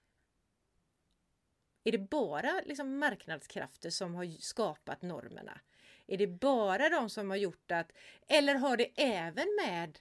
är 1.85 1.93
det 1.93 1.99
bara 1.99 2.61
liksom 2.67 2.99
marknadskrafter 2.99 3.91
som 3.91 4.15
har 4.15 4.41
skapat 4.41 5.03
normerna? 5.03 5.61
Är 6.07 6.19
det 6.19 6.27
bara 6.27 6.89
de 6.89 7.11
som 7.11 7.31
har 7.31 7.37
gjort 7.37 7.71
att, 7.71 7.93
eller 8.29 8.55
har 8.55 8.77
det 8.77 8.91
även 8.97 9.47
med 9.67 9.99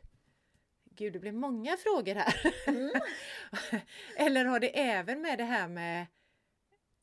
Gud, 1.00 1.14
det 1.14 1.20
blir 1.20 1.32
många 1.32 1.78
frågor 1.78 2.16
här. 2.16 2.54
eller 4.16 4.46
har 4.46 4.60
det 4.60 4.80
även 4.80 5.22
med 5.22 5.38
det 5.38 5.44
här 5.44 5.68
med 5.68 6.08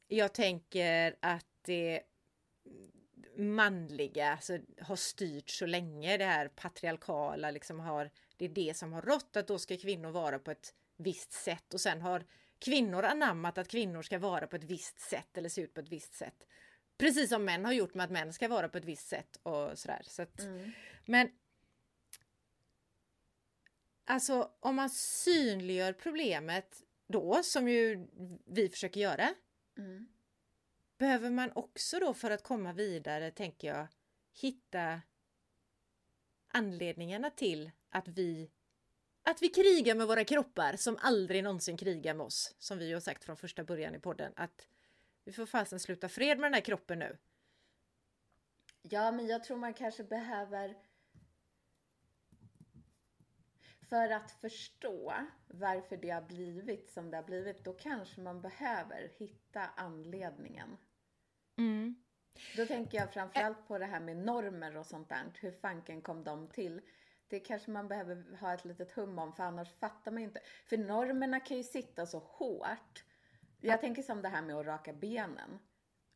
Jag 0.09 0.33
tänker 0.33 1.17
att 1.21 1.47
det 1.63 2.03
manliga 3.37 4.33
alltså, 4.33 4.59
har 4.81 4.97
styrt 4.97 5.51
så 5.51 5.67
länge, 5.67 6.17
det 6.17 6.25
här 6.25 6.49
patriarkala 6.49 7.51
liksom 7.51 7.81
har, 7.81 8.11
det 8.37 8.45
är 8.45 8.49
det 8.49 8.77
som 8.77 8.93
har 8.93 9.03
rått 9.03 9.37
att 9.37 9.49
då 9.49 9.59
ska 9.59 9.77
kvinnor 9.77 10.11
vara 10.11 10.39
på 10.39 10.51
ett 10.51 10.75
visst 10.97 11.33
sätt 11.33 11.75
och 11.75 11.81
sen 11.81 12.01
har 12.01 12.25
kvinnor 12.67 13.05
anammat 13.05 13.59
att 13.59 13.69
kvinnor 13.69 14.03
ska 14.03 14.19
vara 14.19 14.47
på 14.47 14.57
ett 14.57 14.65
visst 14.65 15.01
sätt 15.01 15.39
eller 15.39 15.49
se 15.49 15.61
ut 15.61 15.75
på 15.75 15.81
ett 15.81 15.89
visst 15.89 16.15
sätt. 16.15 16.47
Precis 16.99 17.29
som 17.29 17.45
män 17.45 17.65
har 17.65 17.73
gjort 17.73 17.95
med 17.95 18.05
att 18.05 18.11
män 18.11 18.33
ska 18.33 18.49
vara 18.49 18.69
på 18.69 18.79
ett 18.79 18.85
visst 18.85 19.09
sätt 19.09 19.37
och 19.43 19.79
sådär. 19.79 20.03
Så 20.05 20.23
att, 20.23 20.41
Men 21.05 21.31
Alltså 24.09 24.51
om 24.61 24.77
man 24.77 24.91
synliggör 24.91 25.93
problemet 25.93 26.83
då, 27.07 27.43
som 27.43 27.69
ju 27.69 28.07
vi 28.47 28.69
försöker 28.69 29.01
göra, 29.01 29.35
Mm. 29.79 30.09
behöver 30.99 31.31
man 31.31 31.53
också 31.55 31.99
då 31.99 32.15
för 32.15 32.31
att 32.31 32.43
komma 32.43 32.73
vidare, 32.73 33.31
tänker 33.31 33.69
jag, 33.69 33.87
hitta 34.41 35.01
anledningarna 36.49 37.31
till 37.31 37.71
att 37.91 38.09
vi 38.09 38.51
att 39.31 39.43
vi 39.43 39.49
krigar 39.49 39.95
med 39.95 40.07
våra 40.07 40.25
kroppar 40.25 40.77
som 40.77 40.99
aldrig 41.01 41.45
någonsin 41.45 41.77
krigar 41.77 42.15
med 42.15 42.27
oss. 42.27 42.55
Som 42.59 42.79
vi 42.79 42.93
har 42.93 43.01
sagt 43.01 43.25
från 43.25 43.37
första 43.37 43.65
början 43.65 43.95
i 43.95 43.99
podden. 43.99 44.33
Att 44.37 44.69
vi 45.25 45.33
får 45.33 45.47
fasen 45.47 45.81
sluta 45.81 46.09
fred 46.09 46.39
med 46.39 46.47
den 46.47 46.55
här 46.55 46.61
kroppen 46.61 46.99
nu. 46.99 47.19
Ja, 48.83 49.13
men 49.13 49.27
jag 49.27 49.45
tror 49.45 49.57
man 49.57 49.75
kanske 49.75 50.05
behöver... 50.05 50.77
För 53.89 54.11
att 54.11 54.31
förstå 54.31 55.15
varför 55.47 55.97
det 55.97 56.11
har 56.11 56.23
blivit 56.23 56.91
som 56.91 57.11
det 57.11 57.17
har 57.17 57.25
blivit, 57.25 57.65
då 57.65 57.73
kanske 57.73 58.21
man 58.21 58.41
behöver 58.41 59.13
hitta 59.19 59.61
anledningen. 59.77 60.77
Då 62.57 62.67
tänker 62.67 62.99
jag 62.99 63.13
framförallt 63.13 63.69
på 63.69 63.79
det 63.79 63.87
här 63.87 64.01
med 64.01 64.17
normer 64.17 64.77
och 64.77 64.87
sånt 64.87 65.09
där. 65.09 65.33
Hur 65.35 65.53
fanken 65.53 66.03
kom 66.03 66.25
de 66.25 66.49
till? 66.49 66.81
Det 67.29 67.41
kanske 67.41 67.71
man 67.71 67.89
behöver 67.89 68.37
ha 68.41 68.55
ett 68.55 68.65
litet 68.65 68.93
hum 68.93 69.19
om, 69.19 69.33
för 69.33 69.43
annars 69.43 69.73
fattar 69.79 70.11
man 70.11 70.21
ju 70.23 70.29
inte. 70.29 70.41
För 70.67 70.77
normerna 70.79 71.41
kan 71.41 71.57
ju 71.57 71.63
sitta 71.63 72.07
så 72.07 72.19
hårt. 72.19 73.05
Jag 73.61 73.81
tänker 73.81 74.03
som 74.03 74.23
det 74.23 74.29
här 74.29 74.43
med 74.43 74.57
att 74.57 74.67
raka 74.67 74.93
benen. 74.93 75.59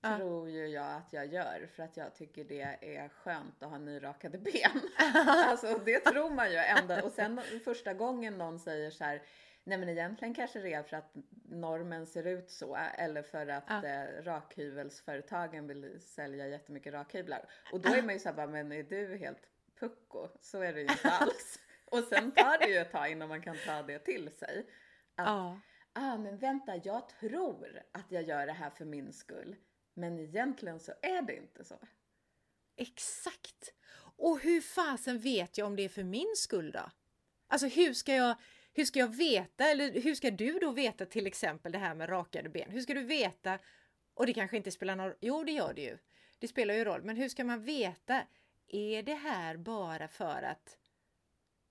Ja. 0.02 0.16
Tror 0.16 0.50
ju 0.50 0.66
jag 0.66 0.92
att 0.96 1.12
jag 1.12 1.26
gör 1.26 1.68
för 1.76 1.82
att 1.82 1.96
jag 1.96 2.14
tycker 2.14 2.44
det 2.44 2.62
är 2.96 3.08
skönt 3.08 3.62
att 3.62 3.70
ha 3.70 3.78
nyrakade 3.78 4.38
ben. 4.52 4.80
alltså 5.26 5.78
det 5.84 5.98
tror 6.00 6.30
man 6.30 6.50
ju 6.52 6.56
ändå. 6.58 7.00
Och 7.04 7.12
sen 7.12 7.40
första 7.64 7.94
gången 7.94 8.38
någon 8.38 8.58
säger 8.58 8.90
så 8.90 9.04
här, 9.04 9.22
nej 9.64 9.78
men 9.78 9.88
egentligen 9.88 10.34
kanske 10.34 10.60
det 10.60 10.72
är 10.72 10.82
för 10.82 10.96
att 10.96 11.14
normen 11.44 12.06
ser 12.06 12.26
ut 12.26 12.50
så 12.50 12.76
eller 12.94 13.22
för 13.22 13.46
att 13.46 13.64
Ja. 13.68 13.84
eh, 13.86 14.22
rakhyvelsföretagen 14.22 15.66
vill 15.66 16.00
sälja 16.00 16.46
jättemycket 16.48 16.92
rakhyvlar. 16.94 17.48
Och 17.72 17.80
då 17.80 17.88
är 17.94 18.02
man 18.02 18.14
ju 18.14 18.20
såhär 18.20 18.36
bara, 18.36 18.46
men 18.46 18.72
är 18.72 18.82
du 18.82 19.16
helt 19.16 19.49
pucko? 19.80 20.28
Så 20.40 20.62
är 20.62 20.72
det 20.72 20.80
ju 20.80 20.86
inte 20.86 21.10
alls. 21.10 21.58
Och 21.84 21.98
sen 22.04 22.32
tar 22.32 22.58
det 22.58 22.66
ju 22.68 22.76
ett 22.76 22.92
tag 22.92 23.10
innan 23.10 23.28
man 23.28 23.42
kan 23.42 23.56
ta 23.66 23.82
det 23.82 23.98
till 23.98 24.30
sig. 24.30 24.66
Att, 25.14 25.26
Ja. 25.26 25.60
ah 25.92 26.16
men 26.18 26.38
vänta, 26.38 26.76
jag 26.84 27.08
tror 27.08 27.82
att 27.92 28.12
jag 28.12 28.22
gör 28.22 28.46
det 28.46 28.52
här 28.52 28.70
för 28.70 28.84
min 28.84 29.12
skull. 29.12 29.56
Men 29.94 30.18
egentligen 30.18 30.80
så 30.80 30.92
är 31.02 31.22
det 31.22 31.36
inte 31.36 31.64
så. 31.64 31.78
Exakt! 32.76 33.74
Och 34.16 34.40
hur 34.40 34.60
fasen 34.60 35.18
vet 35.18 35.58
jag 35.58 35.66
om 35.66 35.76
det 35.76 35.84
är 35.84 35.88
för 35.88 36.04
min 36.04 36.32
skull 36.36 36.70
då? 36.70 36.90
Alltså 37.48 37.66
hur 37.66 37.92
ska 37.94 38.14
jag, 38.14 38.36
hur 38.72 38.84
ska 38.84 38.98
jag 38.98 39.16
veta, 39.16 39.64
eller 39.64 40.00
hur 40.00 40.14
ska 40.14 40.30
du 40.30 40.58
då 40.58 40.70
veta 40.70 41.06
till 41.06 41.26
exempel 41.26 41.72
det 41.72 41.78
här 41.78 41.94
med 41.94 42.08
rakade 42.08 42.48
ben? 42.48 42.70
Hur 42.70 42.80
ska 42.80 42.94
du 42.94 43.02
veta, 43.04 43.58
och 44.14 44.26
det 44.26 44.32
kanske 44.34 44.56
inte 44.56 44.70
spelar 44.70 44.96
någon 44.96 45.06
roll, 45.06 45.16
jo 45.20 45.44
det 45.44 45.52
gör 45.52 45.72
det 45.74 45.82
ju. 45.82 45.98
Det 46.38 46.48
spelar 46.48 46.74
ju 46.74 46.84
roll, 46.84 47.02
men 47.02 47.16
hur 47.16 47.28
ska 47.28 47.44
man 47.44 47.64
veta? 47.64 48.22
Är 48.72 49.02
det 49.02 49.14
här 49.14 49.56
bara 49.56 50.08
för 50.08 50.42
att 50.42 50.78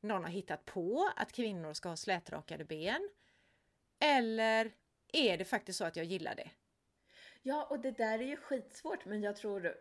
någon 0.01 0.23
har 0.23 0.31
hittat 0.31 0.65
på 0.65 1.11
att 1.15 1.31
kvinnor 1.31 1.73
ska 1.73 1.89
ha 1.89 1.95
slätrakade 1.95 2.65
ben? 2.65 3.09
Eller 3.99 4.71
är 5.13 5.37
det 5.37 5.45
faktiskt 5.45 5.77
så 5.79 5.85
att 5.85 5.95
jag 5.95 6.05
gillar 6.05 6.35
det? 6.35 6.49
Ja, 7.41 7.67
och 7.69 7.79
det 7.79 7.91
där 7.91 8.19
är 8.19 8.23
ju 8.27 8.37
skitsvårt, 8.37 9.05
men 9.05 9.21
jag 9.21 9.35
tror 9.35 9.77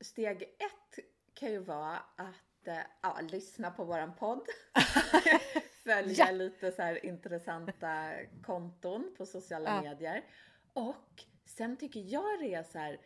steg 0.00 0.42
ett 0.42 0.98
kan 1.34 1.50
ju 1.50 1.58
vara 1.58 1.96
att 2.16 2.66
eh, 2.66 2.78
ja, 3.02 3.20
lyssna 3.30 3.70
på 3.70 3.84
våran 3.84 4.14
podd. 4.16 4.46
Följa 5.84 6.14
Ja. 6.26 6.30
lite 6.30 6.72
så 6.72 6.82
här 6.82 7.06
intressanta 7.06 8.12
konton 8.42 9.14
på 9.18 9.26
sociala 9.26 9.70
Ja. 9.70 9.82
medier. 9.82 10.24
Och 10.72 11.24
sen 11.44 11.76
tycker 11.76 12.00
jag 12.00 12.40
det 12.40 12.54
är 12.54 12.62
så 12.62 12.78
här, 12.78 13.00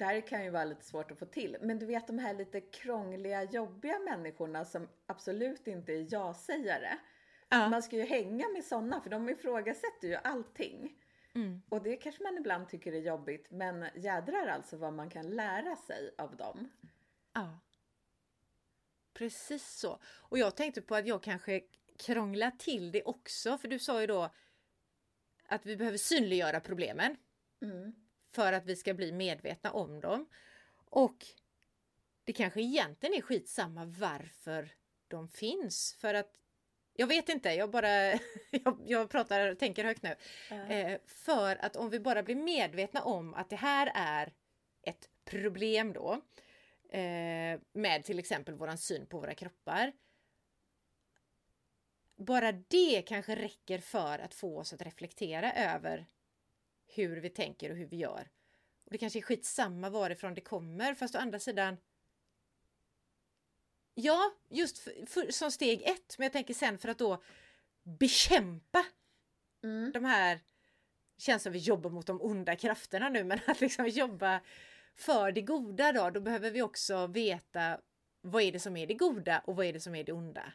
det 0.00 0.06
här 0.06 0.20
kan 0.20 0.44
ju 0.44 0.50
vara 0.50 0.64
lite 0.64 0.84
svårt 0.84 1.10
att 1.10 1.18
få 1.18 1.26
till, 1.26 1.56
men 1.60 1.78
du 1.78 1.86
vet 1.86 2.06
de 2.06 2.18
här 2.18 2.34
lite 2.34 2.60
krångliga, 2.60 3.42
jobbiga 3.42 3.98
människorna 3.98 4.64
som 4.64 4.88
absolut 5.06 5.66
inte 5.66 5.92
är 5.92 6.06
ja-sägare. 6.10 6.98
Ja. 7.48 7.68
Man 7.68 7.82
ska 7.82 7.96
ju 7.96 8.04
hänga 8.04 8.48
med 8.48 8.64
sådana, 8.64 9.00
för 9.00 9.10
de 9.10 9.28
ifrågasätter 9.28 10.08
ju 10.08 10.14
allting. 10.14 10.96
Mm. 11.34 11.62
Och 11.68 11.82
det 11.82 11.96
kanske 11.96 12.22
man 12.22 12.38
ibland 12.38 12.68
tycker 12.68 12.92
är 12.92 13.00
jobbigt, 13.00 13.50
men 13.50 13.86
jädrar 13.94 14.46
alltså 14.46 14.76
vad 14.76 14.92
man 14.92 15.10
kan 15.10 15.30
lära 15.30 15.76
sig 15.76 16.14
av 16.18 16.36
dem. 16.36 16.70
Ja. 17.32 17.60
Precis 19.14 19.66
så. 19.66 19.98
Och 20.04 20.38
jag 20.38 20.56
tänkte 20.56 20.82
på 20.82 20.94
att 20.94 21.06
jag 21.06 21.22
kanske 21.22 21.60
krångla 21.98 22.50
till 22.50 22.92
det 22.92 23.02
också, 23.02 23.58
för 23.58 23.68
du 23.68 23.78
sa 23.78 24.00
ju 24.00 24.06
då 24.06 24.30
att 25.46 25.66
vi 25.66 25.76
behöver 25.76 25.98
synliggöra 25.98 26.60
problemen 26.60 27.16
Mm. 27.62 27.92
För 28.32 28.52
att 28.52 28.66
vi 28.66 28.76
ska 28.76 28.94
bli 28.94 29.12
medvetna 29.12 29.72
om 29.72 30.00
dem. 30.00 30.28
Och 30.90 31.26
det 32.24 32.32
kanske 32.32 32.60
egentligen 32.62 33.14
är 33.14 33.20
skitsamma 33.20 33.84
varför 33.84 34.72
de 35.08 35.28
finns. 35.28 35.96
För 36.00 36.14
att 36.14 36.36
jag 36.92 37.06
vet 37.06 37.28
inte, 37.28 37.48
jag 37.48 37.70
bara 37.70 37.88
jag, 38.50 38.82
jag 38.86 39.10
pratar, 39.10 39.54
tänker 39.54 39.84
högt 39.84 40.02
nu. 40.02 40.16
Ja. 40.50 40.56
Eh, 40.56 40.98
för 41.06 41.64
att 41.64 41.76
om 41.76 41.90
vi 41.90 42.00
bara 42.00 42.22
blir 42.22 42.36
medvetna 42.36 43.02
om 43.02 43.34
att 43.34 43.50
det 43.50 43.56
här 43.56 43.92
är 43.94 44.32
ett 44.82 45.08
problem 45.24 45.92
då 45.92 46.12
eh, 46.90 47.60
med 47.72 48.04
till 48.04 48.18
exempel 48.18 48.54
våran 48.54 48.78
syn 48.78 49.06
på 49.06 49.20
våra 49.20 49.34
kroppar. 49.34 49.92
Bara 52.16 52.52
det 52.52 53.02
kanske 53.02 53.34
räcker 53.36 53.78
för 53.78 54.18
att 54.18 54.34
få 54.34 54.58
oss 54.58 54.72
att 54.72 54.82
reflektera 54.82 55.52
över 55.52 56.06
hur 57.08 57.20
vi 57.20 57.30
tänker 57.30 57.70
och 57.70 57.76
hur 57.76 57.86
vi 57.86 57.96
gör. 57.96 58.28
Och 58.84 58.90
Det 58.90 58.98
kanske 58.98 59.18
är 59.18 59.22
skitsamma 59.22 59.90
varifrån 59.90 60.34
det 60.34 60.40
kommer 60.40 60.94
fast 60.94 61.14
å 61.14 61.18
andra 61.18 61.38
sidan 61.38 61.76
Ja, 63.94 64.34
just 64.48 64.78
för, 64.78 65.06
för, 65.06 65.30
som 65.30 65.50
steg 65.50 65.82
ett, 65.82 66.18
men 66.18 66.24
jag 66.24 66.32
tänker 66.32 66.54
sen 66.54 66.78
för 66.78 66.88
att 66.88 66.98
då 66.98 67.22
bekämpa 67.82 68.84
Mm. 69.62 69.92
de 69.92 70.04
här 70.04 70.40
känns 71.18 71.42
som 71.42 71.52
vi 71.52 71.58
jobbar 71.58 71.90
mot 71.90 72.06
de 72.06 72.22
onda 72.22 72.56
krafterna 72.56 73.08
nu, 73.08 73.24
men 73.24 73.40
att 73.46 73.60
liksom 73.60 73.88
jobba 73.88 74.40
för 74.96 75.32
det 75.32 75.42
goda 75.42 75.92
då, 75.92 76.10
då 76.10 76.20
behöver 76.20 76.50
vi 76.50 76.62
också 76.62 77.06
veta 77.06 77.80
vad 78.20 78.42
är 78.42 78.52
det 78.52 78.60
som 78.60 78.76
är 78.76 78.86
det 78.86 78.94
goda 78.94 79.42
och 79.46 79.56
vad 79.56 79.66
är 79.66 79.72
det 79.72 79.80
som 79.80 79.94
är 79.94 80.04
det 80.04 80.12
onda. 80.12 80.52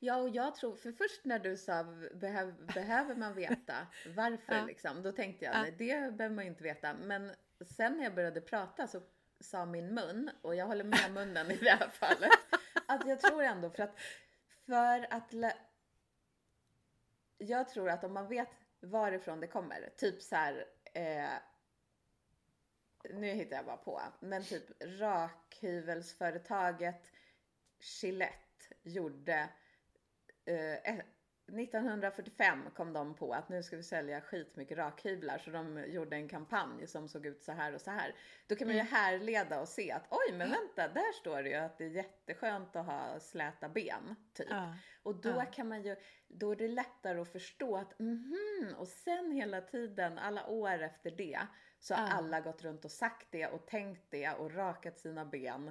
Ja, 0.00 0.16
och 0.16 0.28
jag 0.28 0.54
tror, 0.54 0.76
för 0.76 0.92
först 0.92 1.24
när 1.24 1.38
du 1.38 1.56
sa 1.56 1.84
behöv, 2.14 2.66
behöver 2.74 3.14
man 3.14 3.34
veta 3.34 3.86
varför 4.16 4.54
Ja. 4.58 4.64
liksom, 4.64 5.02
då 5.02 5.12
tänkte 5.12 5.44
jag 5.44 5.54
Ja. 5.54 5.62
nej, 5.62 5.74
det 5.78 6.14
behöver 6.16 6.34
man 6.34 6.44
ju 6.44 6.50
inte 6.50 6.62
veta. 6.62 6.94
Men 6.94 7.32
sen 7.76 7.96
när 7.96 8.04
jag 8.04 8.14
började 8.14 8.40
prata 8.40 8.86
så 8.86 9.02
sa 9.40 9.66
min 9.66 9.94
mun, 9.94 10.30
och 10.42 10.54
jag 10.54 10.66
håller 10.66 10.84
med 10.84 11.12
munnen 11.12 11.50
i 11.50 11.56
det 11.56 11.70
här 11.70 11.88
fallet, 11.92 12.30
att 12.86 13.06
jag 13.08 13.20
tror 13.20 13.42
ändå 13.42 13.70
för 13.70 13.82
att, 13.82 13.98
för 14.66 15.06
att 15.14 15.32
jag 17.38 17.68
tror 17.68 17.90
att 17.90 18.04
om 18.04 18.12
man 18.14 18.28
vet 18.28 18.48
varifrån 18.80 19.40
det 19.40 19.46
kommer, 19.46 19.90
typ 19.96 20.22
så 20.22 20.36
här, 20.36 20.64
eh, 20.94 21.28
nu 23.10 23.26
hittar 23.26 23.56
jag 23.56 23.64
bara 23.66 23.76
på, 23.76 24.02
men 24.20 24.44
typ 24.44 24.64
rakhyvelsföretaget 24.80 27.12
Gillette 28.02 28.74
gjorde 28.82 29.48
eh, 30.46 30.94
1945 31.60 32.70
kom 32.76 32.92
de 32.92 33.14
på 33.14 33.32
att 33.32 33.48
nu 33.48 33.62
ska 33.62 33.76
vi 33.76 33.82
sälja 33.82 34.20
skitmycket 34.20 34.78
rakhyvlar 34.78 35.38
så 35.38 35.50
de 35.50 35.84
gjorde 35.86 36.16
en 36.16 36.28
kampanj 36.28 36.86
som 36.86 37.08
såg 37.08 37.26
ut 37.26 37.42
så 37.42 37.52
här 37.52 37.74
och 37.74 37.80
så 37.80 37.90
här. 37.90 38.14
Då 38.46 38.56
kan 38.56 38.68
man 38.68 38.76
ju 38.76 38.82
härleda 38.82 39.60
och 39.60 39.68
se 39.68 39.92
att 39.92 40.06
oj 40.10 40.32
men 40.36 40.50
vänta, 40.50 40.88
där 40.88 41.12
står 41.12 41.42
det 41.42 41.48
ju 41.48 41.54
att 41.54 41.78
det 41.78 41.84
är 41.84 41.88
jätteskönt 41.88 42.76
att 42.76 42.86
ha 42.86 43.20
släta 43.20 43.68
ben. 43.68 44.16
Typ. 44.34 44.48
Och 45.02 45.20
då 45.20 45.28
Ja. 45.30 45.44
kan 45.44 45.68
man 45.68 45.82
ju, 45.82 45.96
då 46.28 46.50
är 46.52 46.56
det 46.56 46.68
lättare 46.68 47.20
att 47.20 47.32
förstå 47.32 47.76
att 47.76 47.98
mhm, 47.98 48.74
och 48.78 48.88
sen 48.88 49.32
hela 49.32 49.60
tiden, 49.60 50.18
alla 50.18 50.46
år 50.46 50.78
efter 50.82 51.10
det, 51.10 51.40
så 51.78 51.94
har 51.94 52.06
Ja. 52.06 52.12
alla 52.12 52.40
gått 52.40 52.62
runt 52.62 52.84
och 52.84 52.90
sagt 52.90 53.26
det 53.30 53.46
och 53.46 53.66
tänkt 53.66 54.10
det 54.10 54.30
och 54.30 54.54
rakat 54.54 54.98
sina 54.98 55.24
ben. 55.24 55.70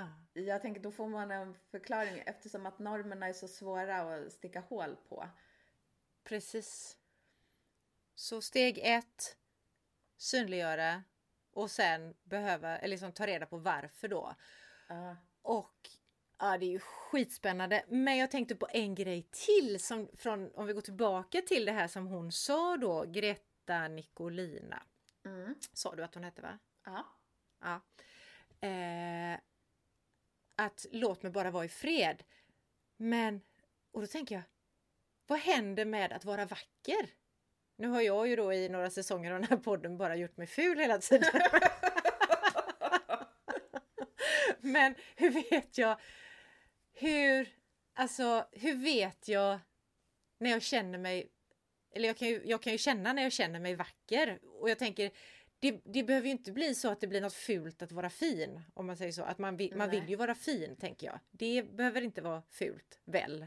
Ja. 0.00 0.42
Jag 0.42 0.62
tänker 0.62 0.80
då 0.80 0.90
får 0.90 1.08
man 1.08 1.30
en 1.30 1.54
förklaring 1.70 2.22
eftersom 2.26 2.66
att 2.66 2.78
normerna 2.78 3.26
är 3.26 3.32
så 3.32 3.48
svåra 3.48 3.96
att 3.96 4.32
sticka 4.32 4.60
hål 4.60 4.96
på. 5.08 5.28
Precis. 6.24 6.96
Så 8.14 8.40
steg 8.40 8.78
ett, 8.82 9.36
synliggöra 10.16 11.02
och 11.52 11.70
sen 11.70 12.14
behöva, 12.22 12.78
eller 12.78 12.88
liksom 12.88 13.12
ta 13.12 13.26
reda 13.26 13.46
på 13.46 13.58
varför 13.58 14.08
då. 14.08 14.34
Ja. 14.88 15.16
Och 15.42 15.88
ja, 16.38 16.58
det 16.58 16.66
är 16.66 16.70
ju 16.70 16.78
skitspännande. 16.78 17.84
Men 17.88 18.18
jag 18.18 18.30
tänkte 18.30 18.54
på 18.54 18.68
en 18.70 18.94
grej 18.94 19.28
till 19.30 19.80
som 19.80 20.08
från, 20.16 20.54
om 20.54 20.66
vi 20.66 20.72
går 20.72 20.80
tillbaka 20.80 21.42
till 21.42 21.64
det 21.64 21.72
här 21.72 21.88
som 21.88 22.06
hon 22.06 22.32
sa 22.32 22.76
då, 22.76 23.04
Greta 23.08 23.88
Nicolina. 23.88 24.82
Mm. 25.24 25.54
Sa 25.72 25.94
du 25.94 26.04
att 26.04 26.14
hon 26.14 26.24
hette 26.24 26.42
va? 26.42 26.58
Ja. 26.84 27.06
Ja. 27.60 27.80
Eh, 28.68 29.40
att 30.60 30.86
låt 30.90 31.22
mig 31.22 31.32
bara 31.32 31.50
vara 31.50 31.64
i 31.64 31.68
fred. 31.68 32.22
Men, 32.96 33.40
och 33.92 34.00
då 34.00 34.06
tänker 34.06 34.34
jag, 34.34 34.42
vad 35.26 35.38
händer 35.38 35.84
med 35.84 36.12
att 36.12 36.24
vara 36.24 36.46
vacker? 36.46 37.10
Nu 37.76 37.88
har 37.88 38.00
jag 38.00 38.28
ju 38.28 38.36
då 38.36 38.52
i 38.52 38.68
några 38.68 38.90
säsonger 38.90 39.32
av 39.32 39.40
den 39.40 39.48
här 39.50 39.56
podden 39.56 39.98
bara 39.98 40.16
gjort 40.16 40.36
mig 40.36 40.46
ful 40.46 40.78
hela 40.78 40.98
tiden. 40.98 41.30
Men 44.60 44.94
hur 45.16 45.30
vet 45.30 45.78
jag 45.78 46.00
hur, 46.92 47.48
alltså 47.94 48.46
hur 48.52 48.74
vet 48.74 49.28
jag 49.28 49.58
när 50.38 50.50
jag 50.50 50.62
känner 50.62 50.98
mig, 50.98 51.32
eller 51.94 52.08
jag 52.08 52.16
kan 52.16 52.28
ju, 52.28 52.42
jag 52.44 52.62
kan 52.62 52.72
ju 52.72 52.78
känna 52.78 53.12
när 53.12 53.22
jag 53.22 53.32
känner 53.32 53.60
mig 53.60 53.74
vacker 53.74 54.38
och 54.60 54.70
jag 54.70 54.78
tänker 54.78 55.10
det, 55.60 55.80
det 55.84 56.02
behöver 56.02 56.26
ju 56.26 56.32
inte 56.32 56.52
bli 56.52 56.74
så 56.74 56.88
att 56.90 57.00
det 57.00 57.06
blir 57.06 57.20
något 57.20 57.32
fult 57.32 57.82
att 57.82 57.92
vara 57.92 58.10
fin, 58.10 58.60
om 58.74 58.86
man 58.86 58.96
säger 58.96 59.12
så. 59.12 59.22
Att 59.22 59.38
man 59.38 59.56
vill, 59.56 59.76
man 59.76 59.90
vill 59.90 60.08
ju 60.08 60.16
vara 60.16 60.34
fin, 60.34 60.76
tänker 60.76 61.06
jag. 61.06 61.20
Det 61.30 61.62
behöver 61.62 62.02
inte 62.02 62.22
vara 62.22 62.42
fult, 62.50 63.00
väl? 63.04 63.46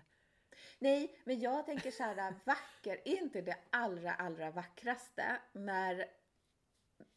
Nej, 0.80 1.16
men 1.24 1.40
jag 1.40 1.66
tänker 1.66 1.92
så 1.92 2.04
här, 2.04 2.34
vacker, 2.46 3.02
är 3.06 3.22
inte 3.22 3.42
det 3.42 3.58
allra, 3.70 4.14
allra 4.14 4.52
vackraste 4.52 5.24
när 5.54 6.06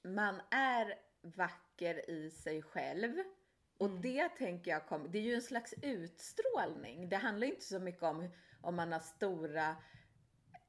man 0.03 0.41
är 0.51 0.95
vacker 1.23 2.11
i 2.11 2.31
sig 2.31 2.63
själv? 2.63 3.13
Och 3.79 3.87
Mm. 3.89 4.03
det 4.03 4.29
tänker 4.29 4.71
jag 4.71 4.87
kom, 4.87 5.13
det 5.13 5.19
är 5.19 5.23
ju 5.23 5.35
en 5.35 5.43
slags 5.43 5.75
utstrålning. 5.83 7.09
Det 7.09 7.17
handlar 7.17 7.47
inte 7.47 7.65
så 7.65 7.79
mycket 7.79 8.03
om 8.03 8.29
om 8.61 8.75
man 8.77 8.93
har 8.93 9.01
stora 9.01 9.77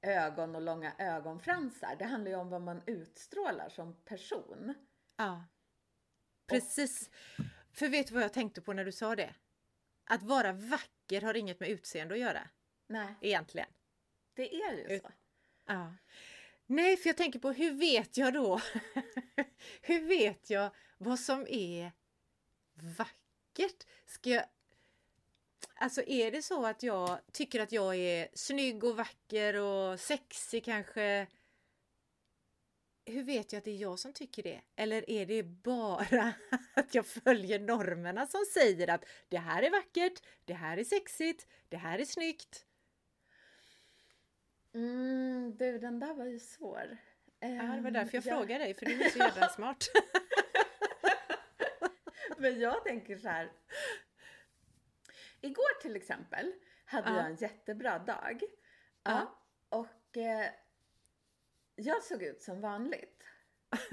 ögon 0.01 0.55
och 0.55 0.61
långa 0.61 0.93
ögonfransar. 0.97 1.95
Det 1.99 2.05
handlar 2.05 2.31
ju 2.31 2.37
om 2.37 2.49
vad 2.49 2.61
man 2.61 2.81
utstrålar 2.85 3.69
som 3.69 3.95
person. 3.95 4.73
Ja. 5.15 5.45
Precis. 6.47 7.09
För 7.73 7.89
vet 7.89 8.07
du 8.07 8.13
vad 8.13 8.23
jag 8.23 8.33
tänkte 8.33 8.61
på 8.61 8.73
när 8.73 8.85
du 8.85 8.91
sa 8.91 9.15
det? 9.15 9.35
Att 10.03 10.23
vara 10.23 10.53
vacker 10.53 11.21
har 11.21 11.33
inget 11.33 11.59
med 11.59 11.69
utseende 11.69 12.13
att 12.13 12.19
göra, 12.19 12.49
Nej, 12.87 13.15
egentligen. 13.21 13.69
det 14.33 14.55
är 14.55 14.73
ju 14.73 14.99
så. 14.99 15.11
Ja. 15.65 15.93
Nej, 16.65 16.97
för 16.97 17.09
jag 17.09 17.17
tänker 17.17 17.39
på 17.39 17.51
hur 17.51 17.71
vet 17.71 18.17
jag 18.17 18.33
då? 18.33 18.61
hur 19.81 20.07
vet 20.07 20.49
jag 20.49 20.71
vad 20.97 21.19
som 21.19 21.47
är 21.49 21.91
vackert? 22.97 23.87
Ska 24.05 24.29
jag... 24.29 24.45
Alltså 25.79 26.03
är 26.07 26.31
det 26.31 26.41
så 26.41 26.65
att 26.65 26.83
jag 26.83 27.19
tycker 27.31 27.59
att 27.59 27.71
jag 27.71 27.95
är 27.95 28.27
snygg 28.33 28.83
och 28.83 28.97
vacker 28.97 29.53
och 29.55 29.99
sexig 29.99 30.65
kanske? 30.65 31.27
Hur 33.05 33.23
vet 33.23 33.53
jag 33.53 33.57
att 33.57 33.65
det 33.65 33.71
är 33.71 33.75
jag 33.81 33.99
som 33.99 34.13
tycker 34.13 34.43
det? 34.43 34.61
Eller 34.75 35.09
är 35.09 35.25
det 35.25 35.43
bara 35.43 36.33
att 36.73 36.95
jag 36.95 37.05
följer 37.05 37.59
normerna 37.59 38.27
som 38.27 38.45
säger 38.53 38.89
att 38.89 39.05
det 39.29 39.37
här 39.37 39.63
är 39.63 39.71
vackert, 39.71 40.21
det 40.45 40.53
här 40.53 40.77
är 40.77 40.83
sexigt, 40.83 41.47
det 41.69 41.77
här 41.77 41.99
är 41.99 42.05
snyggt? 42.05 42.65
Mm, 44.73 45.57
du, 45.57 45.79
den 45.79 45.99
där 45.99 46.13
var 46.13 46.25
ju 46.25 46.39
svår. 46.39 46.97
Ja, 47.39 47.47
det 47.47 47.81
var 47.81 47.91
därför 47.91 48.17
jag 48.17 48.27
Ehm, 48.27 48.37
frågade 48.37 48.63
dig, 48.63 48.73
för 48.73 48.85
du 48.85 49.03
är 49.03 49.09
så 49.09 49.17
jävla 49.19 49.49
smart. 49.49 49.87
Men 52.37 52.59
jag 52.59 52.83
tänker 52.83 53.17
så 53.17 53.27
här. 53.27 53.51
Igår 55.41 55.81
till 55.81 55.95
exempel 55.95 56.53
hade 56.85 57.09
Ja. 57.09 57.15
jag 57.17 57.25
en 57.25 57.35
jättebra 57.35 57.99
dag. 57.99 58.41
Ja. 59.03 59.39
och 59.69 60.17
eh, 60.17 60.49
jag 61.75 62.03
såg 62.03 62.23
ut 62.23 62.41
som 62.41 62.61
vanligt. 62.61 63.23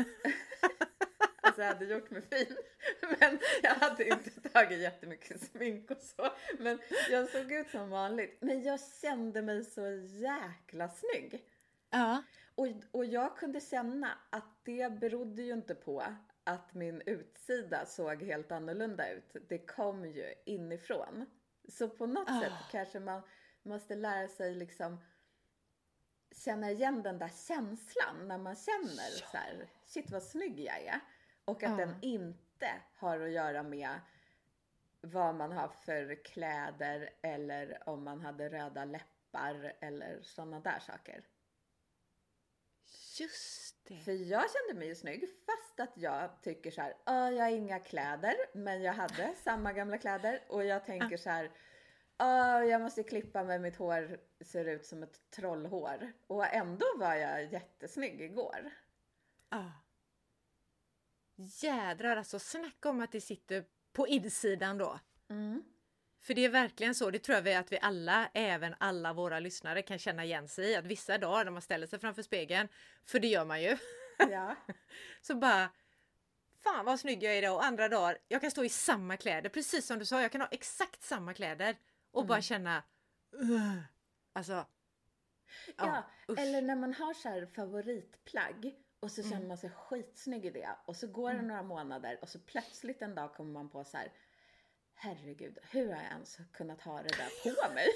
alltså 1.43 1.61
jag 1.63 1.69
hade 1.69 1.85
gjort 1.85 2.11
mig 2.11 2.23
fin. 2.23 2.57
Men 3.21 3.39
jag 3.63 3.75
hade 3.75 4.05
inte 4.09 4.49
tagit 4.49 4.81
jättemycket 4.81 5.41
smink 5.51 5.91
och 5.91 6.01
så. 6.03 6.31
Men 6.59 6.79
jag 7.11 7.29
såg 7.29 7.53
ut 7.53 7.71
som 7.71 7.91
vanligt. 7.91 8.39
Men 8.41 8.63
jag 8.63 8.81
kände 9.01 9.43
mig 9.43 9.65
så 9.65 9.91
jäkla 10.03 10.89
snygg. 10.89 11.45
Ja. 11.91 12.23
Och, 12.55 12.67
och 12.91 13.05
jag 13.05 13.37
kunde 13.37 13.61
känna 13.61 14.19
att 14.31 14.65
det 14.65 14.93
berodde 14.93 15.43
ju 15.43 15.53
inte 15.53 15.75
på 15.75 16.05
att 16.45 16.75
min 16.75 17.01
utsida 17.07 17.87
såg 17.87 18.23
helt 18.23 18.53
annorlunda 18.53 19.11
ut. 19.11 19.37
Det 19.49 19.59
kom 19.59 20.05
ju 20.05 20.35
inifrån. 20.45 21.27
Så 21.69 21.89
på 21.89 22.07
något 22.07 22.29
Ah. 22.31 22.41
sätt 22.41 22.53
kanske 22.71 23.01
man 23.01 23.23
måste 23.63 23.95
lära 23.95 24.29
sig 24.29 24.55
liksom 24.55 25.01
känna 26.37 26.71
igen 26.71 27.03
den 27.03 27.19
där 27.19 27.31
känslan 27.47 28.29
när 28.29 28.39
man 28.39 28.57
känner 28.57 29.11
Ja. 29.21 29.27
så 29.31 29.37
här, 29.37 29.69
shit 29.87 30.11
vad 30.11 30.23
snygg 30.23 30.61
jag 30.61 30.81
är. 30.83 31.01
Och 31.45 31.63
att 31.63 31.71
Ja. 31.71 31.77
den 31.77 31.95
inte 32.03 32.83
har 32.95 33.21
att 33.21 33.31
göra 33.31 33.63
med 33.63 34.01
vad 35.01 35.35
man 35.35 35.53
har 35.53 35.69
för 35.69 36.25
kläder 36.25 37.11
eller 37.23 37.89
om 37.89 38.05
man 38.05 38.21
hade 38.21 38.49
röda 38.49 38.85
läppar 38.85 39.77
eller 39.81 40.23
sådana 40.23 40.61
där 40.61 40.79
saker. 40.79 41.25
Just 43.21 43.64
det. 43.85 44.01
För 44.05 44.13
jag 44.13 44.45
kände 44.51 44.79
mig 44.81 44.89
ju 44.89 44.95
snygg 44.95 45.29
fast 45.47 45.81
att 45.81 45.97
jag 45.97 46.43
tycker 46.43 46.71
så 46.71 46.81
här, 46.81 46.95
"Åh, 47.07 47.31
jag 47.31 47.45
har 47.45 47.51
inga 47.51 47.79
kläder 47.79 48.35
men 48.55 48.83
jag 48.83 48.93
hade 48.93 49.35
samma 49.45 49.73
gamla 49.73 49.99
kläder 49.99 50.41
och 50.49 50.65
jag 50.65 50.85
tänker 50.85 51.17
så 51.17 51.31
här, 51.31 51.51
"Åh, 52.19 52.65
jag 52.71 52.81
måste 52.81 53.03
klippa 53.03 53.45
mig, 53.45 53.59
mitt 53.59 53.77
hår 53.77 54.19
ser 54.45 54.65
ut 54.65 54.87
som 54.87 55.03
ett 55.03 55.31
trollhår. 55.31 56.13
Och 56.27 56.55
ändå 56.55 56.87
var 56.97 57.15
jag 57.15 57.53
jättesnygg 57.53 58.21
igår. 58.21 58.71
Ja. 59.51 59.73
Jädrar 61.37 62.17
alltså, 62.17 62.39
snacka 62.39 62.91
om 62.91 63.01
att 63.01 63.13
det 63.13 63.21
sitter 63.21 63.65
på 63.93 64.09
insidan 64.09 64.79
då. 64.79 65.01
Mm. 65.29 65.63
För 66.25 66.35
det 66.35 66.45
är 66.45 66.49
verkligen 66.49 66.95
så, 66.95 67.11
det 67.11 67.19
tror 67.19 67.35
jag 67.37 67.43
vi 67.43 67.55
att 67.55 67.73
vi 67.73 67.79
alla, 67.83 68.31
även 68.35 68.75
alla 68.79 69.13
våra 69.13 69.41
lyssnare 69.41 69.83
kan 69.83 69.99
känna 69.99 70.25
igen 70.25 70.49
sig 70.49 70.71
i. 70.71 70.77
Att 70.77 70.87
vissa 70.87 71.19
dagar 71.19 71.45
när 71.45 71.53
man 71.53 71.63
ställer 71.63 71.87
sig 71.87 71.99
framför 71.99 72.23
spegeln, 72.23 72.69
för 73.05 73.19
det 73.21 73.27
gör 73.29 73.45
man 73.45 73.63
ju, 73.63 73.77
Ja. 74.19 74.57
så 75.23 75.35
bara 75.35 75.71
Fan 76.63 76.85
vad 76.85 77.01
snygg 77.01 77.23
jag 77.23 77.33
är 77.35 77.39
idag 77.39 77.55
och 77.55 77.65
andra 77.65 77.89
dagar, 77.89 78.19
jag 78.29 78.41
kan 78.41 78.51
stå 78.51 78.65
i 78.65 78.69
samma 78.69 79.17
kläder, 79.17 79.51
precis 79.51 79.87
som 79.87 79.99
du 79.99 80.05
sa, 80.05 80.23
jag 80.23 80.33
kan 80.33 80.41
ha 80.41 80.49
exakt 80.49 81.03
samma 81.03 81.35
kläder 81.35 81.77
och 82.11 82.27
bara 82.27 82.43
känna 82.43 82.83
"Ugh." 83.33 83.79
Alltså 84.33 84.67
Ja, 85.77 86.05
usch. 86.29 86.39
eller 86.39 86.63
när 86.63 86.77
man 86.77 86.95
har 86.95 87.15
så 87.15 87.29
här 87.29 87.47
favoritplagg 87.47 88.75
och 89.01 89.11
så 89.11 89.23
känner 89.23 89.47
man 89.47 89.59
sig 89.59 89.71
skitsnygg 89.71 90.47
i 90.47 90.51
det 90.51 90.77
och 90.85 90.97
så 90.97 91.07
går 91.07 91.33
det 91.33 91.43
några 91.43 91.63
månader 91.63 92.19
och 92.23 92.29
så 92.29 92.39
plötsligt 92.39 93.03
en 93.03 93.15
dag 93.15 93.35
kommer 93.35 93.53
man 93.53 93.69
på 93.71 93.85
så 93.85 93.97
här 93.97 94.13
Herregud, 94.95 95.59
hur 95.71 95.87
har 95.87 96.03
jag 96.03 96.13
ens 96.13 96.39
kunnat 96.53 96.81
ha 96.81 97.03
det 97.03 97.09
där 97.09 97.31
på 97.43 97.75
mig? 97.75 97.89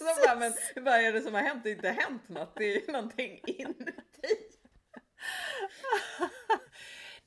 så 0.00 0.04
bara, 0.04 0.36
men 0.38 0.52
vad 0.84 0.94
är 0.94 1.12
det 1.12 1.22
som 1.22 1.34
har 1.34 1.40
hänt? 1.40 1.64
Det 1.64 1.70
har 1.70 1.76
inte 1.76 1.90
hänt 1.90 2.28
något, 2.28 2.56
det 2.56 2.64
är 2.64 2.86
ju 2.86 2.92
någonting 2.92 3.40
inuti. 3.46 4.36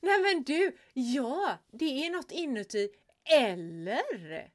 Nej 0.00 0.22
men 0.22 0.42
du, 0.42 0.76
ja, 0.92 1.58
det 1.72 2.06
är 2.06 2.10
något 2.10 2.32
inuti. 2.32 2.88
Eller 3.30 4.50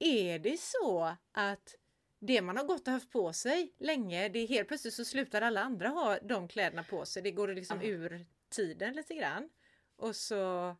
är 0.00 0.38
det 0.38 0.60
så 0.60 1.16
att 1.32 1.76
det 2.20 2.42
man 2.42 2.56
har 2.56 2.64
gått 2.64 2.86
och 2.86 2.92
haft 2.92 3.10
på 3.10 3.32
sig 3.32 3.74
länge, 3.78 4.28
det 4.28 4.38
är 4.38 4.46
helt 4.46 4.68
plötsligt 4.68 4.94
så 4.94 5.04
slutar 5.04 5.42
alla 5.42 5.60
andra 5.62 5.88
ha 5.88 6.18
de 6.18 6.48
kläderna 6.48 6.82
på 6.82 7.06
sig. 7.06 7.22
Det 7.22 7.30
går 7.30 7.48
liksom 7.48 7.82
ur 7.82 8.26
tiden 8.50 8.94
lite 8.94 9.14
grann. 9.14 9.50
Och 9.96 10.16
så, 10.16 10.76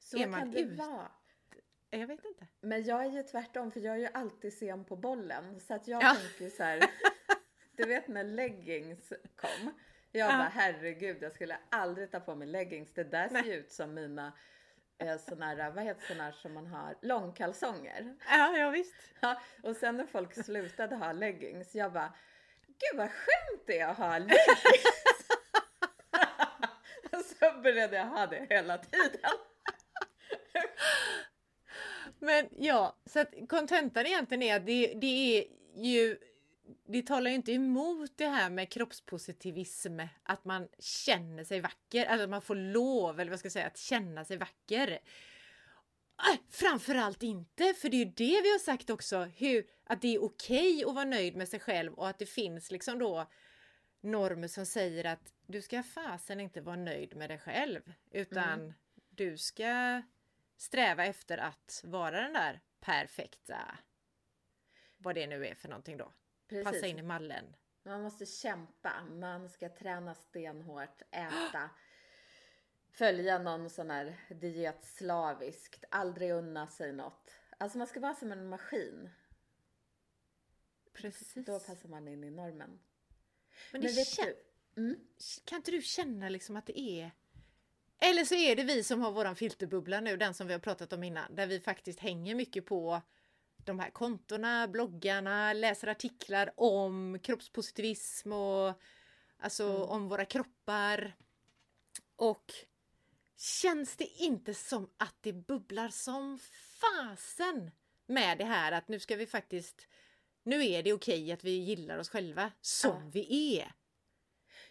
Så 0.00 0.18
Är 0.18 0.26
man 0.26 0.40
kan 0.40 0.50
det 0.50 0.60
ut? 0.60 0.78
vara. 0.78 1.10
jag 1.90 2.06
vet 2.06 2.24
inte. 2.24 2.46
Men 2.60 2.84
jag 2.84 3.04
är 3.04 3.10
ju 3.10 3.22
tvärtom 3.22 3.70
för 3.70 3.80
jag 3.80 3.94
är 3.94 3.98
ju 3.98 4.08
alltid 4.14 4.52
sen 4.58 4.84
på 4.84 4.96
bollen. 4.96 5.60
Så 5.60 5.74
att 5.74 5.88
jag 5.88 6.02
Ja. 6.02 6.14
tänker 6.14 6.44
ju 6.44 6.50
så 6.50 6.62
här. 6.62 6.80
Du 7.76 7.86
vet 7.86 8.08
när 8.08 8.24
leggings 8.24 9.12
kom. 9.36 9.74
Jag 10.12 10.28
Ja. 10.30 10.36
bara 10.36 10.48
herregud 10.54 11.22
jag 11.22 11.32
skulle 11.32 11.58
aldrig 11.70 12.10
ta 12.10 12.20
på 12.20 12.34
mig 12.34 12.48
leggings. 12.48 12.92
Det 12.94 13.04
där 13.04 13.28
ser 13.28 13.42
ju 13.44 13.54
ut 13.54 13.72
som 13.72 13.94
mina 13.94 14.32
eh, 14.98 15.16
såna 15.18 15.46
här, 15.46 15.70
vad 15.70 15.84
heter 15.84 16.06
såna 16.06 16.24
här 16.24 16.32
som 16.32 16.52
man 16.54 16.66
har, 16.66 16.94
långkalsonger. 17.02 18.16
Ja, 18.30 18.56
ja 18.56 18.70
visst. 18.70 18.94
Ja, 19.20 19.40
och 19.62 19.76
sen 19.76 19.96
när 19.96 20.06
folk 20.06 20.44
slutade 20.44 20.96
ha 20.96 21.12
leggings, 21.12 21.74
jag 21.74 21.92
bara 21.92 22.14
Gud 22.66 22.98
vad 22.98 23.10
skönt 23.10 23.66
det 23.66 23.78
är 23.78 23.88
att 23.88 23.96
ha 23.96 24.18
leggings. 24.18 25.28
så 27.40 27.60
började 27.62 27.96
jag 27.96 28.06
ha 28.06 28.26
det 28.26 28.46
hela 28.50 28.78
tiden. 28.78 29.30
Men 32.20 32.48
ja, 32.58 32.96
så 33.06 33.20
att 33.20 33.34
kontentan 33.48 34.06
egentligen 34.06 34.42
är 34.42 34.56
att 34.56 34.66
det, 34.66 34.94
det 34.94 35.38
är 35.38 35.44
ju 35.76 36.18
det 36.86 37.06
talar 37.06 37.30
ju 37.30 37.36
inte 37.36 37.52
emot 37.52 38.10
det 38.16 38.26
här 38.26 38.50
med 38.50 38.70
kroppspositivism, 38.70 40.00
att 40.22 40.44
man 40.44 40.68
känner 40.78 41.44
sig 41.44 41.60
vacker, 41.60 42.06
alltså 42.06 42.24
att 42.24 42.30
man 42.30 42.42
får 42.42 42.54
lov, 42.54 43.20
eller 43.20 43.30
vad 43.30 43.38
ska 43.38 43.46
jag 43.46 43.52
säga, 43.52 43.66
att 43.66 43.78
känna 43.78 44.24
sig 44.24 44.36
vacker. 44.36 44.90
Äh, 44.90 46.40
Framförallt 46.50 47.22
inte, 47.22 47.74
för 47.74 47.88
det 47.88 47.96
är 47.96 48.04
ju 48.04 48.12
det 48.16 48.40
vi 48.42 48.52
har 48.52 48.58
sagt 48.58 48.90
också, 48.90 49.18
hur, 49.18 49.66
att 49.84 50.02
det 50.02 50.14
är 50.14 50.24
okej 50.24 50.84
att 50.84 50.94
vara 50.94 51.04
nöjd 51.04 51.36
med 51.36 51.48
sig 51.48 51.60
själv 51.60 51.94
och 51.94 52.08
att 52.08 52.18
det 52.18 52.26
finns 52.26 52.70
liksom 52.70 52.98
då 52.98 53.30
normer 54.00 54.48
som 54.48 54.66
säger 54.66 55.04
att 55.04 55.32
du 55.46 55.62
ska 55.62 55.82
fasen 55.82 56.40
inte 56.40 56.60
vara 56.60 56.76
nöjd 56.76 57.16
med 57.16 57.30
dig 57.30 57.38
själv, 57.38 57.92
utan 58.10 58.74
du 59.10 59.38
ska 59.38 60.02
sträva 60.60 61.04
efter 61.04 61.38
att 61.38 61.80
vara 61.84 62.20
den 62.20 62.32
där 62.32 62.60
perfekta, 62.80 63.78
vad 64.98 65.14
det 65.14 65.26
nu 65.26 65.46
är 65.46 65.54
för 65.54 65.68
någonting 65.68 65.96
då. 65.96 66.12
Passa 66.48 66.70
Precis. 66.70 66.84
in 66.84 66.98
i 66.98 67.02
mallen. 67.02 67.56
Man 67.82 68.02
måste 68.02 68.26
kämpa, 68.26 69.04
man 69.04 69.48
ska 69.48 69.68
träna 69.68 70.14
stenhårt, 70.14 71.02
äta, 71.10 71.70
följa 72.90 73.38
någon 73.38 73.70
sån 73.70 73.90
här 73.90 74.16
diet 74.28 74.84
slaviskt, 74.84 75.84
aldrig 75.90 76.30
unna 76.32 76.66
sig 76.66 76.92
något. 76.92 77.30
Alltså 77.58 77.78
man 77.78 77.86
ska 77.86 78.00
vara 78.00 78.14
som 78.14 78.32
en 78.32 78.48
maskin. 78.48 79.10
Precis. 80.92 81.44
Då 81.46 81.60
passar 81.60 81.88
man 81.88 82.08
in 82.08 82.24
i 82.24 82.30
normen. 82.30 82.80
Men, 83.72 83.80
det 83.80 83.86
Men 83.88 83.94
vet 83.94 84.18
kän- 84.18 84.34
du, 84.74 84.82
mm, 84.82 85.08
kan 85.44 85.56
inte 85.56 85.70
du 85.70 85.82
känna 85.82 86.28
liksom 86.28 86.56
att 86.56 86.66
det 86.66 86.80
är... 86.80 87.10
Eller 88.00 88.24
så 88.24 88.34
är 88.34 88.56
det 88.56 88.64
vi 88.64 88.84
som 88.84 89.00
har 89.00 89.12
våran 89.12 89.36
filterbubbla 89.36 90.00
nu, 90.00 90.16
den 90.16 90.34
som 90.34 90.46
vi 90.46 90.52
har 90.52 90.60
pratat 90.60 90.92
om 90.92 91.04
innan, 91.04 91.34
där 91.34 91.46
vi 91.46 91.60
faktiskt 91.60 92.00
hänger 92.00 92.34
mycket 92.34 92.66
på 92.66 93.02
de 93.64 93.78
här 93.80 93.90
kontona, 93.90 94.68
bloggarna, 94.68 95.52
läser 95.52 95.88
artiklar 95.88 96.52
om 96.56 97.18
kroppspositivism 97.22 98.32
och 98.32 98.80
alltså 99.38 99.84
om 99.84 100.08
våra 100.08 100.24
kroppar. 100.24 101.16
Och 102.16 102.52
känns 103.36 103.96
det 103.96 104.04
inte 104.04 104.54
som 104.54 104.90
att 104.96 105.16
det 105.20 105.32
bubblar 105.32 105.88
som 105.88 106.38
fasen 106.80 107.70
med 108.06 108.38
det 108.38 108.44
här 108.44 108.72
att 108.72 108.88
nu 108.88 109.00
ska 109.00 109.16
vi 109.16 109.26
faktiskt, 109.26 109.86
nu 110.42 110.66
är 110.66 110.82
det 110.82 110.92
okej 110.92 111.32
att 111.32 111.44
vi 111.44 111.50
gillar 111.50 111.98
oss 111.98 112.08
själva 112.08 112.52
som 112.60 112.90
Ja. 112.90 113.10
vi 113.12 113.58
är. 113.58 113.72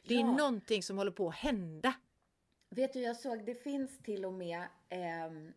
Det 0.03 0.15
är 0.15 0.19
Ja. 0.19 0.31
någonting 0.37 0.83
som 0.83 0.97
håller 0.97 1.11
på 1.11 1.29
att 1.29 1.35
hända. 1.35 1.93
Vet 2.69 2.93
du 2.93 2.99
jag 3.01 3.15
såg, 3.17 3.45
det 3.45 3.55
finns 3.55 3.99
till 4.03 4.25
och 4.25 4.33
med 4.33 4.67
ehm, 4.89 5.53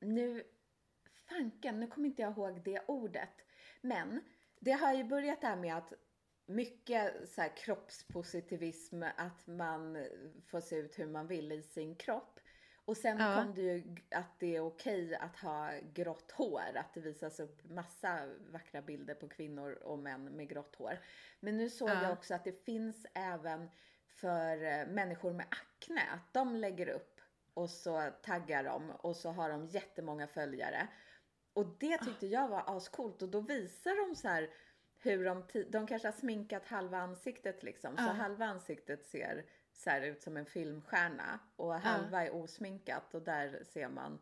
nu, 0.00 0.44
fanken, 1.28 1.80
nu 1.80 1.86
kommer 1.86 2.08
inte 2.08 2.22
jag 2.22 2.32
ihåg 2.32 2.62
det 2.64 2.82
ordet. 2.88 3.44
Men 3.80 4.20
det 4.60 4.72
har 4.72 4.94
ju 4.94 5.04
börjat 5.04 5.40
där 5.40 5.56
med 5.56 5.76
att 5.76 5.92
mycket 6.46 7.28
så 7.28 7.40
här 7.40 7.56
kroppspositivism, 7.56 9.02
att 9.16 9.46
man 9.46 10.06
får 10.46 10.60
se 10.60 10.76
ut 10.76 10.98
hur 10.98 11.06
man 11.06 11.26
vill 11.26 11.52
i 11.52 11.62
sin 11.62 11.96
kropp. 11.96 12.40
Och 12.84 12.96
sen 12.96 13.18
Ja. 13.18 13.36
kom 13.36 13.54
det 13.54 13.60
ju 13.62 13.96
att 14.10 14.40
det 14.40 14.56
är 14.56 14.60
okej 14.60 15.14
att 15.14 15.36
ha 15.36 15.70
grått 15.94 16.30
hår, 16.32 16.76
att 16.76 16.94
det 16.94 17.00
visas 17.00 17.40
upp 17.40 17.64
massa 17.64 18.28
vackra 18.50 18.82
bilder 18.82 19.14
på 19.14 19.28
kvinnor 19.28 19.72
och 19.72 19.98
män 19.98 20.24
med 20.24 20.48
grått 20.48 20.76
hår. 20.76 20.98
Men 21.40 21.56
nu 21.56 21.70
såg 21.70 21.88
Ja. 21.90 22.02
jag 22.02 22.12
också 22.12 22.34
att 22.34 22.44
det 22.44 22.64
finns 22.64 23.06
även 23.14 23.70
för 24.14 24.64
eh, 24.64 24.86
människor 24.86 25.32
med 25.32 25.46
akne, 25.50 26.02
att 26.10 26.32
de 26.34 26.56
lägger 26.56 26.88
upp 26.88 27.20
och 27.54 27.70
så 27.70 28.10
taggar 28.22 28.64
de 28.64 28.90
och 28.90 29.16
så 29.16 29.30
har 29.30 29.50
de 29.50 29.66
jättemånga 29.66 30.26
följare. 30.26 30.88
Och 31.52 31.66
det 31.80 31.98
tyckte 31.98 32.26
jag 32.26 32.48
var 32.48 32.76
ascoolt 32.76 33.22
och 33.22 33.28
då 33.28 33.40
visar 33.40 34.08
de 34.08 34.16
så 34.16 34.28
här 34.28 34.50
hur 34.98 35.24
de, 35.24 35.44
de 35.70 35.86
kanske 35.86 36.08
har 36.08 36.12
sminkat 36.12 36.66
halva 36.66 36.98
ansiktet 36.98 37.62
liksom. 37.62 37.96
Så 37.96 38.02
Ja. 38.02 38.08
halva 38.12 38.44
ansiktet 38.46 39.06
ser 39.06 39.44
så 39.72 39.90
här 39.90 40.00
ut 40.02 40.22
som 40.22 40.36
en 40.36 40.46
filmstjärna 40.46 41.38
och 41.56 41.74
halva 41.74 42.24
är 42.24 42.34
osminkat 42.34 43.14
och 43.14 43.22
där 43.22 43.64
ser 43.64 43.88
man 43.88 44.18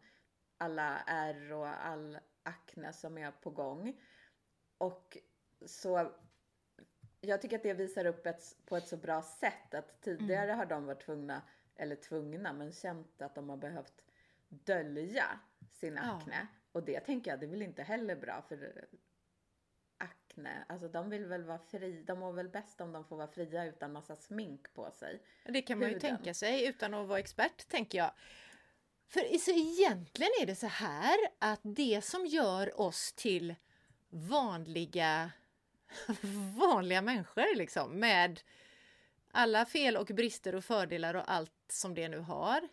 alla 0.58 1.02
ärr 1.06 1.52
och 1.52 1.86
all 1.86 2.18
akne 2.42 2.92
som 2.92 3.18
är 3.18 3.30
på 3.30 3.50
gång. 3.50 4.00
Och 4.78 5.18
så 5.66 6.12
jag 7.20 7.42
tycker 7.42 7.56
att 7.56 7.62
det 7.62 7.74
visar 7.74 8.04
upp 8.04 8.26
ett, 8.26 8.56
på 8.66 8.76
ett 8.76 8.88
så 8.88 8.96
bra 8.96 9.22
sätt 9.22 9.74
att 9.74 10.00
tidigare 10.02 10.50
har 10.52 10.66
de 10.66 10.86
varit 10.86 11.00
tvungna, 11.04 11.42
eller 11.76 11.96
tvungna, 11.96 12.52
men 12.52 12.72
känt 12.72 13.22
att 13.22 13.34
de 13.34 13.48
har 13.48 13.56
behövt 13.56 14.02
dölja 14.48 15.24
sin 15.70 15.94
Ja. 15.94 16.02
akne. 16.02 16.46
Och 16.72 16.82
det 16.82 17.00
tänker 17.00 17.30
jag, 17.30 17.40
det 17.40 17.46
är 17.46 17.50
väl 17.50 17.62
inte 17.62 17.82
heller 17.82 18.16
bra 18.16 18.42
för 18.48 18.84
akne, 19.98 20.64
alltså 20.68 20.88
de 20.88 21.10
vill 21.10 21.26
väl 21.26 21.44
vara 21.44 21.58
fri, 21.58 22.02
de 22.06 22.18
mår 22.18 22.32
väl 22.32 22.48
bäst 22.48 22.80
om 22.80 22.92
de 22.92 23.04
får 23.04 23.16
vara 23.16 23.28
fria 23.28 23.64
utan 23.64 23.92
massa 23.92 24.16
smink 24.16 24.74
på 24.74 24.90
sig. 24.90 25.22
Det 25.44 25.62
kan 25.62 25.78
man 25.78 25.88
ju 25.88 25.94
Huden. 25.94 26.16
tänka 26.16 26.34
sig 26.34 26.66
utan 26.66 26.94
att 26.94 27.08
vara 27.08 27.18
expert, 27.18 27.68
tänker 27.68 27.98
jag. 27.98 28.12
För 29.06 29.38
så 29.38 29.50
egentligen 29.50 30.30
är 30.42 30.46
det 30.46 30.54
så 30.54 30.66
här 30.66 31.16
att 31.38 31.60
det 31.62 32.04
som 32.04 32.26
gör 32.26 32.80
oss 32.80 33.12
till 33.12 33.54
vanliga, 34.08 35.30
vanliga 36.56 37.02
människor 37.02 37.56
liksom 37.56 37.92
med 38.00 38.40
alla 39.30 39.66
fel 39.66 39.96
och 39.96 40.06
brister 40.06 40.54
och 40.54 40.64
fördelar 40.64 41.14
och 41.14 41.30
allt 41.32 41.52
som 41.68 41.94
det 41.94 42.08
nu 42.08 42.18
har. 42.18 42.68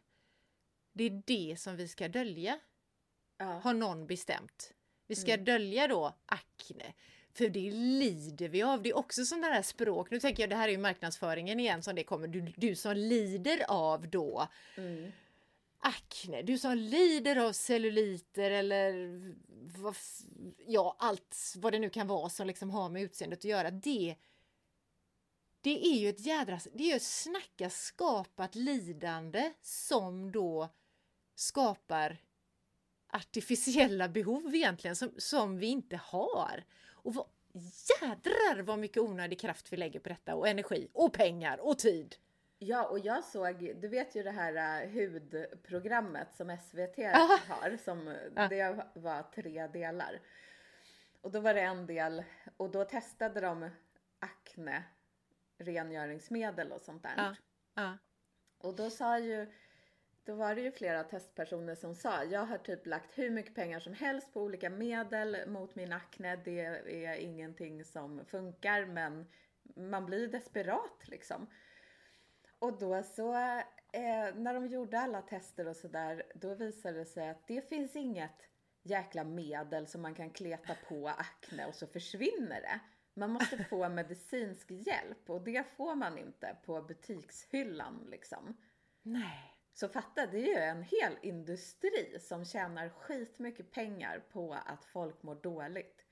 det 0.93 1.03
är 1.03 1.21
det 1.25 1.59
som 1.59 1.75
vi 1.75 1.87
ska 1.87 2.07
dölja, 2.07 2.59
Ja. 3.37 3.45
har 3.45 3.73
någon 3.73 4.07
bestämt. 4.07 4.73
Vi 5.07 5.15
ska 5.15 5.33
Mm. 5.33 5.45
dölja 5.45 5.87
då 5.87 6.15
akne. 6.25 6.93
För 7.33 7.49
det 7.49 7.71
lider 7.71 8.49
vi 8.49 8.61
av. 8.63 8.81
Det 8.81 8.89
är 8.89 8.97
också 8.97 9.25
sån 9.25 9.41
där 9.41 9.61
språk. 9.61 10.09
Nu 10.11 10.19
tänker 10.19 10.43
jag 10.43 10.49
det 10.49 10.55
här 10.55 10.67
är 10.67 10.71
ju 10.71 10.77
marknadsföringen 10.77 11.59
igen 11.59 11.83
som 11.83 11.95
det 11.95 12.03
kommer. 12.03 12.27
Du, 12.27 12.41
du 12.55 12.75
som 12.75 12.93
lider 12.97 13.65
av 13.67 14.09
då 14.09 14.47
Mm 14.77 15.11
akne, 15.79 16.41
du 16.41 16.57
som 16.57 16.77
lider 16.77 17.35
av 17.35 17.51
celluliter 17.51 18.51
eller 18.51 18.93
vad, 19.81 19.95
ja, 20.57 20.95
allt 20.99 21.53
vad 21.57 21.73
det 21.73 21.79
nu 21.79 21.89
kan 21.89 22.07
vara 22.07 22.29
som 22.29 22.47
liksom 22.47 22.69
har 22.69 22.89
med 22.89 23.01
utseendet 23.01 23.39
att 23.39 23.45
göra. 23.45 23.71
Det, 23.71 24.15
det 25.61 25.87
är 25.87 25.99
ju 25.99 26.09
ett 26.09 26.19
jädra, 26.19 26.59
det 26.73 26.83
är 26.83 26.87
ju 26.87 26.95
ett 26.95 27.03
snacka 27.03 27.69
skapat 27.69 28.55
lidande 28.55 29.53
som 29.61 30.31
då 30.31 30.69
skapar 31.35 32.17
artificiella 33.07 34.09
behov 34.09 34.55
egentligen 34.55 34.95
som, 34.95 35.11
som 35.17 35.57
vi 35.57 35.67
inte 35.67 35.97
har. 35.97 36.63
Och 36.89 37.13
vad, 37.13 37.27
jädrar 38.01 38.61
vad 38.61 38.79
mycket 38.79 39.03
onödig 39.03 39.39
kraft 39.39 39.73
vi 39.73 39.77
lägger 39.77 39.99
på 39.99 40.09
detta 40.09 40.35
och 40.35 40.47
energi 40.47 40.87
och 40.93 41.13
pengar 41.13 41.57
och 41.57 41.79
tid. 41.79 42.15
Ja, 42.59 42.87
och 42.87 42.99
jag 42.99 43.23
såg, 43.23 43.75
du 43.81 43.87
vet 43.87 44.15
ju 44.15 44.23
det 44.23 44.31
här 44.31 44.85
uh, 44.85 44.93
hudprogrammet 44.93 46.35
som 46.35 46.57
SVT 46.57 46.97
Ja. 46.97 47.39
har, 47.47 47.77
som 47.77 48.15
Ja. 48.35 48.47
det 48.47 48.85
var 48.93 49.23
tre 49.23 49.67
delar. 49.67 50.19
Och 51.21 51.31
då 51.31 51.39
var 51.39 51.53
det 51.53 51.61
en 51.61 51.85
del, 51.85 52.23
och 52.57 52.71
då 52.71 52.85
testade 52.85 53.41
de 53.41 53.69
akne, 54.19 54.83
rengöringsmedel 55.57 56.71
och 56.71 56.81
sånt 56.81 57.03
där. 57.03 57.13
Ja. 57.17 57.35
Ja. 57.75 57.97
Och 58.57 58.75
då 58.75 58.89
sa 58.89 59.19
ju, 59.19 59.51
då 60.23 60.35
var 60.35 60.55
det 60.55 60.61
ju 60.61 60.71
flera 60.71 61.03
testpersoner 61.03 61.75
som 61.75 61.95
sa, 61.95 62.23
jag 62.23 62.45
har 62.45 62.57
typ 62.57 62.85
lagt 62.85 63.17
hur 63.17 63.29
mycket 63.29 63.55
pengar 63.55 63.79
som 63.79 63.93
helst 63.93 64.33
på 64.33 64.41
olika 64.41 64.69
medel 64.69 65.37
mot 65.47 65.75
min 65.75 65.93
akne, 65.93 66.35
det 66.35 66.59
är 67.05 67.15
ingenting 67.15 67.85
som 67.85 68.25
funkar 68.25 68.85
men 68.85 69.27
man 69.75 70.05
blir 70.05 70.27
desperat 70.27 71.07
liksom. 71.07 71.47
Och 72.59 72.79
då 72.79 73.03
så, 73.03 73.33
eh, 73.91 74.35
när 74.35 74.53
de 74.53 74.67
gjorde 74.67 74.99
alla 74.99 75.21
tester 75.21 75.67
och 75.67 75.75
sådär, 75.75 76.23
då 76.35 76.55
visade 76.55 76.97
det 76.97 77.05
sig 77.05 77.29
att 77.29 77.47
det 77.47 77.69
finns 77.69 77.95
inget 77.95 78.49
jäkla 78.83 79.23
medel 79.23 79.87
som 79.87 80.01
man 80.01 80.15
kan 80.15 80.29
kleta 80.29 80.75
på 80.89 81.07
akne 81.07 81.65
och 81.65 81.75
så 81.75 81.87
försvinner 81.87 82.61
det. 82.61 82.79
Man 83.13 83.31
måste 83.31 83.63
få 83.69 83.89
medicinsk 83.89 84.71
hjälp 84.71 85.29
och 85.29 85.41
det 85.41 85.63
får 85.77 85.95
man 85.95 86.17
inte 86.17 86.57
på 86.65 86.81
butikshyllan 86.81 88.07
liksom. 88.11 88.57
Nej. 89.01 89.53
Så 89.73 89.89
fatta, 89.89 90.25
det 90.25 90.37
är 90.37 90.47
ju 90.47 90.63
en 90.63 90.83
hel 90.83 91.17
industri 91.21 92.17
som 92.19 92.45
tjänar 92.45 92.89
skitmycket 92.89 93.71
pengar 93.71 94.19
på 94.31 94.53
att 94.53 94.85
folk 94.85 95.23
mår 95.23 95.35
dåligt. 95.35 96.03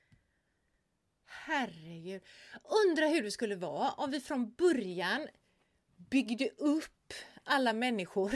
Herregud. 1.26 2.22
Undra 2.86 3.08
hur 3.08 3.24
det 3.24 3.32
skulle 3.32 3.56
vara 3.56 3.92
om 3.92 4.12
vi 4.12 4.20
från 4.20 4.54
början 4.54 5.28
byggde 5.96 6.50
upp 6.58 7.14
alla 7.44 7.74
människor 7.74 8.32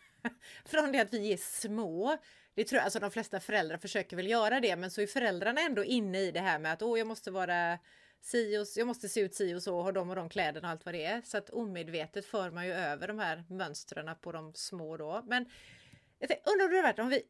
från 0.64 0.92
det 0.92 1.00
att 1.00 1.14
vi 1.14 1.32
är 1.32 1.36
små. 1.36 2.18
Det 2.54 2.64
tror 2.64 2.76
jag, 2.76 2.84
alltså 2.84 2.98
de 2.98 3.10
flesta 3.10 3.40
föräldrar 3.40 3.78
försöker 3.78 4.16
väl 4.16 4.28
göra 4.30 4.60
det, 4.60 4.76
men 4.76 4.90
så 4.90 5.00
är 5.00 5.06
föräldrarna 5.06 5.60
ändå 5.60 5.84
inne 5.84 6.20
i 6.20 6.30
det 6.30 6.40
här 6.40 6.58
med 6.58 6.72
att 6.72 6.82
åh, 6.82 6.98
jag 6.98 7.06
måste 7.06 7.30
vara 7.30 7.78
si 8.20 8.58
och, 8.58 8.66
jag 8.76 8.86
måste 8.86 9.08
se 9.08 9.20
ut 9.20 9.34
si 9.34 9.54
och 9.54 9.62
så, 9.62 9.82
ha 9.82 9.92
de 9.92 10.10
och 10.10 10.16
de 10.16 10.28
kläderna 10.28 10.68
och 10.68 10.72
allt 10.72 10.84
vad 10.84 10.94
det 10.94 11.04
är. 11.04 11.22
Så 11.22 11.38
att 11.38 11.50
omedvetet 11.50 12.26
för 12.26 12.50
man 12.50 12.66
ju 12.66 12.72
över 12.72 13.08
de 13.08 13.18
här 13.18 13.44
mönstren 13.48 14.16
på 14.20 14.32
de 14.32 14.54
små 14.54 14.96
då. 14.96 15.22
Men 15.26 15.50
jag 16.18 16.28
tänkte, 16.28 16.50
undrar 16.50 16.64
om 16.64 16.70
det 16.70 16.76
hade 16.76 16.88
varit 16.88 16.98
om 16.98 17.08
vi, 17.08 17.22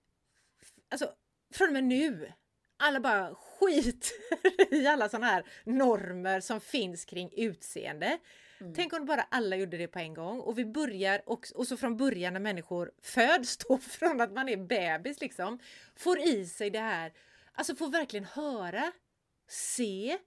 alltså 0.90 1.12
från 1.54 1.68
och 1.68 1.72
med 1.72 1.84
nu, 1.84 2.32
alla 2.76 3.00
bara 3.00 3.34
skiter 3.34 4.10
i 4.74 4.86
alla 4.86 5.08
sådana 5.08 5.26
här 5.26 5.44
normer 5.64 6.40
som 6.40 6.60
finns 6.60 7.04
kring 7.04 7.32
utseende. 7.36 8.18
Mm. 8.60 8.74
Tänk 8.74 8.92
om 8.92 9.06
bara 9.06 9.22
alla 9.22 9.56
gjorde 9.56 9.76
det 9.76 9.88
på 9.88 9.98
en 9.98 10.14
gång 10.14 10.40
och 10.40 10.58
vi 10.58 10.64
börjar 10.64 11.22
och, 11.26 11.46
och 11.54 11.66
så 11.66 11.76
från 11.76 11.96
början 11.96 12.32
när 12.32 12.40
människor 12.40 12.92
föds 13.02 13.56
då 13.56 13.78
från 13.78 14.20
att 14.20 14.32
man 14.32 14.48
är 14.48 14.56
bebis 14.56 15.20
liksom 15.20 15.58
får 15.96 16.20
i 16.20 16.46
sig 16.46 16.70
det 16.70 16.78
här, 16.78 17.12
alltså 17.52 17.76
får 17.76 17.88
verkligen 17.88 18.24
höra, 18.24 18.92
se, 19.48 20.18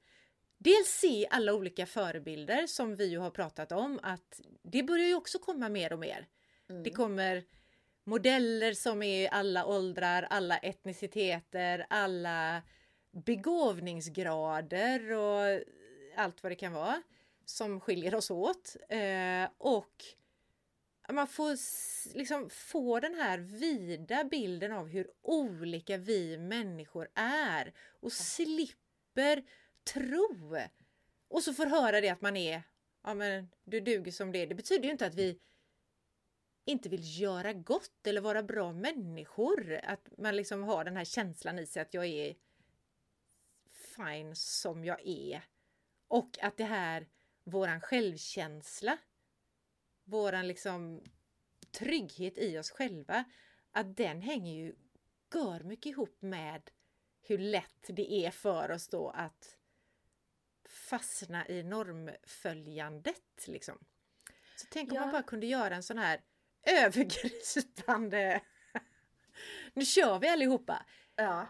dels 0.58 0.88
se 0.88 1.28
alla 1.32 1.54
olika 1.54 1.86
förebilder 1.86 2.68
som 2.68 2.96
vi 2.96 3.06
ju 3.06 3.18
har 3.18 3.32
pratat 3.32 3.72
om 3.72 4.00
att 4.04 4.42
det 4.64 4.84
börjar 4.84 5.08
ju 5.08 5.16
också 5.16 5.40
komma 5.40 5.70
mer 5.70 5.94
och 5.94 6.00
mer. 6.00 6.28
Mm. 6.70 6.84
Det 6.84 6.90
kommer 6.90 7.44
modeller 8.04 8.74
som 8.74 9.04
är 9.04 9.24
i 9.24 9.30
alla 9.30 9.66
åldrar, 9.66 10.28
alla 10.30 10.58
etniciteter, 10.58 11.86
alla 11.90 12.62
begåvningsgrader 13.12 15.12
och 15.12 15.62
allt 16.16 16.44
vad 16.44 16.52
det 16.52 16.56
kan 16.56 16.74
vara 16.74 17.02
som 17.50 17.80
skiljer 17.80 18.16
oss 18.16 18.32
åt. 18.32 18.76
Eh, 18.90 19.50
och 19.58 20.04
man 21.10 21.28
får 21.28 21.58
liksom 22.18 22.50
få 22.50 23.00
den 23.00 23.16
här 23.16 23.38
vida 23.38 24.24
bilden 24.24 24.72
av 24.72 24.88
hur 24.88 25.12
olika 25.22 25.98
vi 25.98 26.38
människor 26.38 27.08
är 27.16 27.74
och 28.00 28.12
slipper 28.12 29.44
tro. 29.94 30.58
Och 31.28 31.44
så 31.44 31.54
får 31.54 31.66
höra 31.66 32.02
det 32.02 32.10
att 32.10 32.22
man 32.22 32.38
är, 32.38 32.64
ja 33.04 33.14
men 33.14 33.50
du 33.64 33.80
duger 33.80 34.12
som 34.12 34.32
det. 34.32 34.46
Det 34.46 34.56
betyder 34.56 34.84
ju 34.84 34.92
inte 34.92 35.06
att 35.06 35.16
vi 35.16 35.40
inte 36.66 36.90
vill 36.90 37.22
göra 37.22 37.54
gott 37.54 38.08
eller 38.08 38.22
vara 38.22 38.44
bra 38.44 38.74
människor. 38.74 39.80
Att 39.84 40.10
man 40.18 40.36
liksom 40.36 40.64
har 40.64 40.84
den 40.84 40.98
här 40.98 41.06
känslan 41.06 41.60
i 41.60 41.66
sig 41.66 41.82
att 41.82 41.94
jag 41.94 42.06
är 42.06 42.36
fine 43.96 44.36
som 44.36 44.86
jag 44.86 45.08
är. 45.08 45.42
Och 46.08 46.40
att 46.42 46.58
det 46.58 46.64
här, 46.64 47.08
våran 47.50 47.82
självkänsla, 47.82 48.98
våran 50.04 50.48
liksom 50.48 51.04
trygghet 51.72 52.38
i 52.38 52.58
oss 52.58 52.72
själva, 52.72 53.24
att 53.72 53.98
den 53.98 54.22
hänger 54.22 54.54
ju 54.54 54.76
gör 55.34 55.64
mycket 55.64 55.86
ihop 55.86 56.22
med 56.22 56.70
hur 57.22 57.38
lätt 57.38 57.84
det 57.88 58.12
är 58.14 58.32
för 58.32 58.72
oss 58.72 58.88
då 58.88 59.10
att 59.10 59.58
fastna 60.70 61.48
i 61.48 61.64
normföljandet. 61.64 63.48
Liksom. 63.48 63.78
Så 64.56 64.68
tänk 64.72 64.92
om 64.92 64.96
Ja. 64.96 65.02
man 65.02 65.12
bara 65.12 65.24
kunde 65.24 65.46
göra 65.48 65.76
en 65.76 65.84
sån 65.84 65.98
här 65.98 66.22
övergripande... 66.64 68.42
nu 69.74 69.86
kör 69.86 70.20
vi 70.20 70.28
allihopa! 70.28 70.86
Ja, 71.16 71.48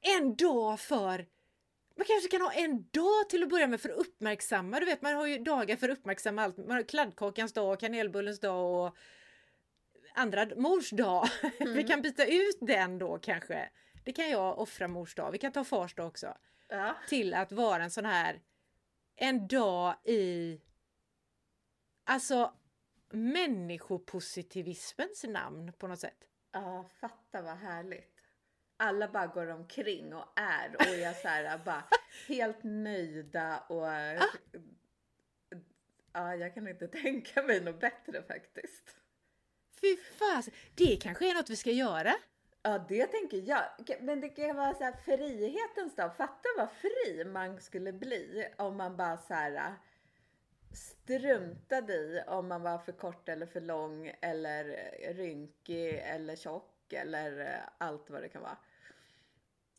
En 0.00 0.36
dag 0.36 0.80
för... 0.80 1.26
Man 1.98 2.06
kanske 2.06 2.28
kan 2.28 2.40
ha 2.40 2.52
en 2.52 2.88
dag 2.90 3.28
till 3.28 3.42
att 3.42 3.48
börja 3.48 3.66
med 3.66 3.80
för 3.80 3.88
att 3.88 3.96
uppmärksamma. 3.96 4.80
Du 4.80 4.86
vet, 4.86 5.02
man 5.02 5.14
har 5.14 5.26
ju 5.26 5.38
dagar 5.38 5.76
för 5.76 5.88
att 5.88 5.98
uppmärksamma 5.98 6.42
allt. 6.42 6.56
Man 6.56 6.70
har 6.70 6.82
kladdkakans 6.82 7.52
dag, 7.52 7.80
kanelbullens 7.80 8.40
dag 8.40 8.86
och 8.86 8.96
andra 10.14 10.46
mors 10.56 10.90
dag. 10.90 11.28
Vi 11.58 11.64
Mm. 11.70 11.86
kan 11.86 12.02
byta 12.02 12.26
ut 12.26 12.58
den 12.60 12.98
då 12.98 13.18
kanske. 13.18 13.70
Det 14.04 14.12
kan 14.12 14.30
jag 14.30 14.58
offra 14.58 14.88
mors 14.88 15.14
dag. 15.14 15.30
Vi 15.32 15.38
kan 15.38 15.52
ta 15.52 15.64
fars 15.64 15.94
dag 15.94 16.06
också. 16.06 16.36
ja. 16.68 16.94
Till 17.08 17.34
att 17.34 17.52
vara 17.52 17.84
en 17.84 17.90
sån 17.90 18.04
här 18.04 18.40
en 19.16 19.48
dag 19.48 19.94
i 20.04 20.60
alltså 22.04 22.52
människopositivismens 23.10 25.24
namn 25.24 25.72
på 25.72 25.86
något 25.88 26.00
sätt. 26.00 26.24
Ja, 26.52 26.90
fatta 27.00 27.42
vad 27.42 27.56
härligt. 27.56 28.17
Alla 28.80 29.08
bara 29.08 29.26
går 29.26 29.46
omkring 29.46 30.14
och 30.14 30.24
är 30.36 30.76
och 30.76 30.82
är 30.82 31.12
så 31.12 31.28
här 31.28 31.58
bara 31.58 31.84
helt 32.28 32.62
nöjda 32.62 33.58
och 33.58 33.86
ja, 36.12 36.34
jag 36.34 36.54
kan 36.54 36.68
inte 36.68 36.88
tänka 36.88 37.42
mig 37.42 37.60
något 37.60 37.80
bättre 37.80 38.22
faktiskt. 38.22 38.96
Fy 39.80 39.96
fasen, 39.96 40.54
det 40.74 40.96
kanske 41.02 41.30
är 41.30 41.34
något 41.34 41.50
vi 41.50 41.56
ska 41.56 41.70
göra. 41.70 42.14
Ja, 42.62 42.86
det 42.88 43.06
tänker 43.06 43.42
jag. 43.46 43.64
Men 44.00 44.20
det 44.20 44.28
kan 44.28 44.56
vara 44.56 44.74
så 44.74 44.84
här 44.84 44.92
frihetens 45.04 45.96
dag. 45.96 46.16
Fatta 46.16 46.48
vad 46.56 46.68
fri 46.70 47.24
man 47.24 47.60
skulle 47.60 47.92
bli 47.92 48.48
om 48.56 48.76
man 48.76 48.96
bara 48.96 49.16
så 49.16 49.34
här 49.34 49.74
struntade 50.72 51.94
i 51.94 52.22
om 52.26 52.48
man 52.48 52.62
var 52.62 52.78
för 52.78 52.92
kort 52.92 53.28
eller 53.28 53.46
för 53.46 53.60
lång 53.60 54.12
eller 54.20 54.90
rynkig 55.14 55.94
eller 55.94 56.36
tjock 56.36 56.92
eller 56.92 57.62
allt 57.78 58.10
vad 58.10 58.22
det 58.22 58.28
kan 58.28 58.42
vara. 58.42 58.58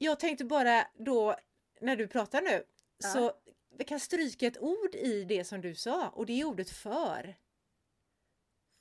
Jag 0.01 0.19
tänkte 0.19 0.45
bara 0.45 0.87
då 0.97 1.35
när 1.81 1.95
du 1.95 2.07
pratar 2.07 2.41
nu 2.41 2.63
Ja. 2.97 3.09
så 3.09 3.33
vi 3.77 3.83
kan 3.83 3.99
stryka 3.99 4.47
ett 4.47 4.57
ord 4.57 4.95
i 4.95 5.23
det 5.23 5.43
som 5.43 5.61
du 5.61 5.75
sa 5.75 6.09
och 6.09 6.25
det 6.25 6.41
är 6.41 6.45
ordet 6.45 6.69
för. 6.69 7.37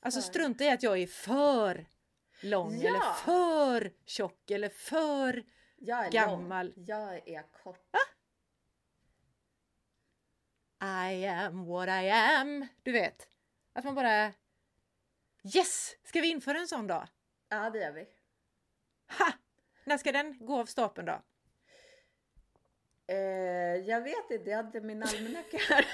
Alltså 0.01 0.21
För. 0.21 0.27
strunta 0.27 0.63
i 0.63 0.69
att 0.69 0.83
jag 0.83 0.97
är 0.99 1.07
för 1.07 1.85
lång 2.41 2.79
Ja. 2.81 2.87
eller 2.89 3.13
för 3.13 3.93
tjock 4.05 4.51
eller 4.51 4.69
för 4.69 5.43
Jag 5.77 6.05
är 6.05 6.11
Gammal. 6.11 6.65
lång. 6.75 6.85
Jag 6.85 7.27
är 7.29 7.43
kort. 7.63 7.95
I 11.11 11.25
am 11.27 11.65
what 11.65 11.87
I 11.89 12.09
am. 12.09 12.67
Du 12.83 12.91
vet, 12.91 13.27
att 13.73 13.83
man 13.85 13.95
bara 13.95 14.33
Yes! 15.55 15.95
Ska 16.03 16.21
vi 16.21 16.27
införa 16.29 16.57
en 16.59 16.67
sån 16.67 16.87
dag? 16.87 17.07
Ja, 17.49 17.69
det 17.69 17.79
gör 17.79 17.91
vi. 17.91 18.07
Ha! 19.17 19.33
När 19.89 19.97
ska 19.97 20.11
den 20.11 20.45
gå 20.45 20.59
av 20.59 20.65
stapeln 20.65 21.05
då? 21.05 21.21
Eh, 23.13 23.75
jag 23.75 24.01
vet 24.01 24.31
inte, 24.31 24.49
jag 24.49 24.57
hade 24.57 24.81
min 24.81 25.03
almanacka 25.03 25.57
här. 25.57 25.85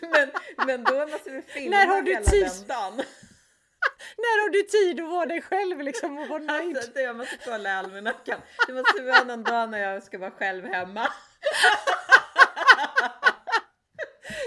men, 0.00 0.30
men 0.66 0.84
då 0.84 1.06
måste 1.06 1.30
vi 1.30 1.42
filma 1.42 1.76
När 1.76 1.86
har 1.86 2.02
du 2.02 2.12
hela 2.14 2.26
tid? 2.26 2.44
den 2.44 2.66
dagen. 2.66 2.96
När 4.16 4.42
har 4.42 4.50
du 4.50 4.62
tid 4.62 5.00
att 5.00 5.10
vara 5.10 5.26
dig 5.26 5.42
själv 5.42 5.80
liksom 5.80 6.18
och 6.18 6.28
vara 6.28 6.42
nöjd? 6.42 6.76
Alltså, 6.76 7.00
jag 7.00 7.16
måste 7.16 7.36
kolla 7.44 7.68
i 7.68 7.72
almanackan. 7.72 8.40
Det 8.66 8.72
måste 8.72 9.02
vara 9.02 9.24
någon 9.24 9.42
dag 9.42 9.70
när 9.70 9.78
jag 9.78 10.02
ska 10.02 10.18
vara 10.18 10.30
själv 10.30 10.66
hemma. 10.66 11.08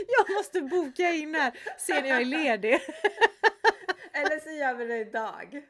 Jag 0.08 0.36
måste 0.36 0.62
boka 0.62 1.12
in 1.12 1.36
här, 1.36 1.60
se 1.78 2.02
när 2.02 2.10
jag 2.10 2.22
är 2.22 2.26
ledig. 2.26 2.74
Eller 4.14 4.40
så 4.40 4.50
gör 4.50 4.74
vi 4.74 4.86
det 4.86 4.98
idag. 4.98 5.64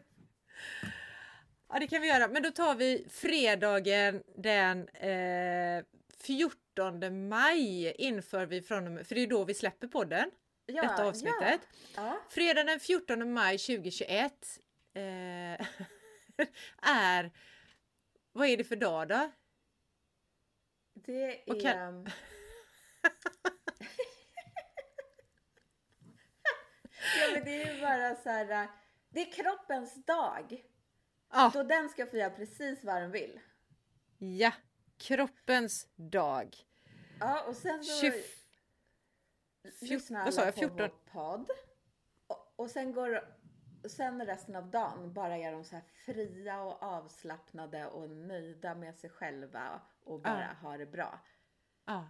Ja 1.69 1.79
det 1.79 1.87
kan 1.87 2.01
vi 2.01 2.07
göra, 2.07 2.27
men 2.27 2.43
då 2.43 2.51
tar 2.51 2.75
vi 2.75 3.07
fredagen 3.09 4.23
den 4.35 4.87
eh, 4.89 5.83
14 6.23 7.27
maj 7.29 7.91
inför 7.97 8.45
vi 8.45 8.61
från 8.61 9.05
för 9.05 9.15
det 9.15 9.21
är 9.21 9.27
då 9.27 9.43
vi 9.43 9.53
släpper 9.53 9.87
podden, 9.87 10.31
Ja, 10.65 10.81
detta 10.81 11.05
avsnittet. 11.05 11.61
Ja. 11.95 12.05
ja. 12.05 12.19
Fredag 12.29 12.63
den 12.63 12.79
14 12.79 13.33
maj 13.33 13.57
2021 13.57 14.59
eh, 14.93 15.01
är, 16.81 17.31
vad 18.31 18.47
är 18.47 18.57
det 18.57 18.63
för 18.63 18.75
dag 18.75 19.07
då? 19.07 19.31
Det 20.93 21.49
är... 21.51 21.61
kan- 21.61 22.09
ja 27.19 27.33
men 27.33 27.43
det 27.43 27.61
är 27.63 27.73
ju 27.75 27.81
bara 27.81 28.15
så 28.15 28.29
här. 28.29 28.63
äh, 28.63 28.69
Det 29.09 29.21
är 29.21 29.31
kroppens 29.31 30.05
dag. 30.05 30.63
Ja, 31.31 31.51
Då 31.53 31.63
den 31.63 31.89
ska 31.89 32.05
få 32.05 32.17
göra 32.17 32.29
precis 32.29 32.83
vad 32.83 33.01
den 33.01 33.11
vill. 33.11 33.39
ja, 34.17 34.51
kroppens 34.97 35.87
dag. 35.95 36.55
Ja 37.19 37.43
och 37.47 37.55
sen 37.55 37.83
så 37.83 38.01
20, 38.01 38.23
lyssnar 39.81 40.21
alla 40.21 40.45
jag? 40.45 40.53
på 40.53 40.59
14? 40.59 40.77
vår 40.77 41.11
podd. 41.11 41.49
Och, 42.27 42.53
och 42.55 42.69
sen 42.69 42.93
går 42.93 43.35
sen 43.89 44.25
resten 44.25 44.55
av 44.55 44.69
dagen 44.69 45.13
bara 45.13 45.37
är 45.37 45.51
de 45.51 45.63
så 45.63 45.75
här 45.75 45.83
fria 46.05 46.61
och 46.61 46.83
avslappnade 46.83 47.85
och 47.87 48.09
nöjda 48.09 48.75
med 48.75 48.95
sig 48.95 49.09
själva 49.09 49.81
och 50.03 50.21
bara 50.21 50.57
ha 50.61 50.77
det 50.77 50.85
bra. 50.85 51.19
Ja. 51.85 52.09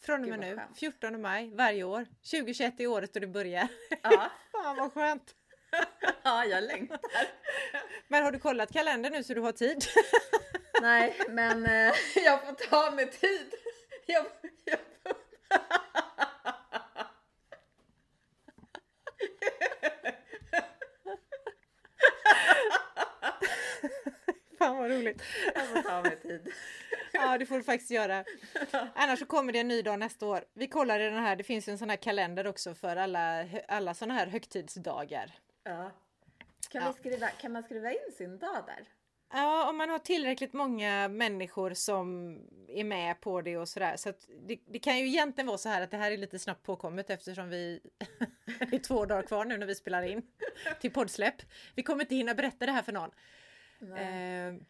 Från 0.00 0.22
och 0.22 0.28
med 0.28 0.40
nu, 0.40 0.56
skönt. 0.56 0.78
14 0.78 1.20
maj 1.22 1.54
varje 1.54 1.84
år. 1.84 2.04
2021 2.04 2.80
är 2.80 2.86
året 2.86 3.14
då 3.14 3.20
det 3.20 3.26
börjar. 3.26 3.68
Ja, 4.02 4.30
Fan 4.52 4.76
vad 4.76 4.92
skönt! 4.92 5.36
ja 6.22 6.44
jag 6.44 6.64
längtar. 6.64 7.00
Men 8.08 8.24
har 8.24 8.32
du 8.32 8.38
kollat 8.38 8.72
kalendern 8.72 9.12
nu 9.12 9.24
så 9.24 9.34
du 9.34 9.40
har 9.40 9.52
tid? 9.52 9.84
Nej, 10.82 11.16
men 11.28 11.66
eh, 11.66 11.94
jag 12.24 12.46
får 12.46 12.52
ta 12.52 12.90
mig 12.90 13.10
tid. 13.10 13.54
Jag, 14.06 14.26
jag 14.64 14.78
får... 15.02 15.12
Fan 24.58 24.76
vad 24.76 24.90
roligt! 24.90 25.22
jag 25.54 25.66
får 25.66 25.82
ta 25.82 26.02
mig 26.02 26.20
tid. 26.20 26.52
Ja 27.12 27.38
det 27.38 27.46
får 27.46 27.56
du 27.56 27.62
faktiskt 27.62 27.90
göra. 27.90 28.24
Annars 28.94 29.18
så 29.18 29.26
kommer 29.26 29.52
det 29.52 29.58
en 29.58 29.68
ny 29.68 29.82
dag 29.82 29.98
nästa 29.98 30.26
år. 30.26 30.44
Vi 30.54 30.66
kollar 30.66 31.00
i 31.00 31.04
den 31.04 31.22
här, 31.22 31.36
det 31.36 31.44
finns 31.44 31.68
ju 31.68 31.70
en 31.72 31.78
sån 31.78 31.90
här 31.90 31.96
kalender 31.96 32.46
också 32.46 32.74
för 32.74 32.96
alla, 32.96 33.44
alla 33.68 33.94
såna 33.94 34.14
här 34.14 34.26
högtidsdagar. 34.26 35.32
Ja. 35.62 35.90
Kan, 36.68 36.82
Ja. 36.82 36.92
Skriva, 36.92 37.28
kan 37.28 37.52
man 37.52 37.62
skriva 37.62 37.92
in 37.92 38.12
sin 38.16 38.38
dag 38.38 38.64
där? 38.66 38.88
Ja, 39.34 39.68
om 39.70 39.76
man 39.76 39.88
har 39.90 39.98
tillräckligt 39.98 40.52
många 40.52 41.08
människor 41.08 41.74
som 41.74 42.38
är 42.68 42.84
med 42.84 43.20
på 43.20 43.40
det 43.40 43.56
och 43.56 43.68
sådär. 43.68 43.96
Så 43.96 44.12
det, 44.46 44.58
det 44.66 44.78
kan 44.78 44.98
ju 44.98 45.06
egentligen 45.06 45.46
vara 45.46 45.58
så 45.58 45.68
här 45.68 45.82
att 45.82 45.90
det 45.90 45.96
här 45.96 46.10
är 46.12 46.16
lite 46.16 46.38
snabbt 46.38 46.62
påkommet 46.62 47.10
eftersom 47.10 47.48
vi 47.48 47.80
det 48.70 48.76
är 48.76 48.78
två 48.78 49.06
dagar 49.06 49.22
kvar 49.22 49.44
nu 49.44 49.56
när 49.58 49.66
vi 49.66 49.74
spelar 49.74 50.02
in 50.02 50.22
till 50.80 50.92
poddsläpp. 50.92 51.34
Vi 51.74 51.82
kommer 51.82 52.04
inte 52.04 52.14
hinna 52.14 52.34
berätta 52.34 52.66
det 52.66 52.72
här 52.72 52.82
för 52.82 52.92
någon. 52.92 53.10
Eh, 53.98 54.62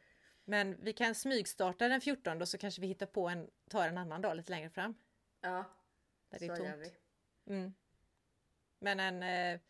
men 0.44 0.76
vi 0.82 0.92
kan 0.92 1.14
smygstarta 1.14 1.88
den 1.88 2.00
14 2.00 2.42
och 2.42 2.48
så 2.48 2.58
kanske 2.58 2.80
vi 2.80 2.86
hittar 2.86 3.06
på 3.06 3.28
en, 3.28 3.50
tar 3.70 3.88
en 3.88 3.98
annan 3.98 4.20
dag 4.22 4.36
lite 4.36 4.50
längre 4.50 4.70
fram. 4.70 4.94
Ja, 5.40 5.64
Där 6.30 6.38
så 6.38 6.44
det 6.44 6.52
är 6.52 6.56
gör 6.64 6.72
tomt. 6.72 6.92
vi. 7.44 7.54
Mm. 7.54 7.74
Men 8.78 9.00
en 9.00 9.22
eh, 9.22 9.60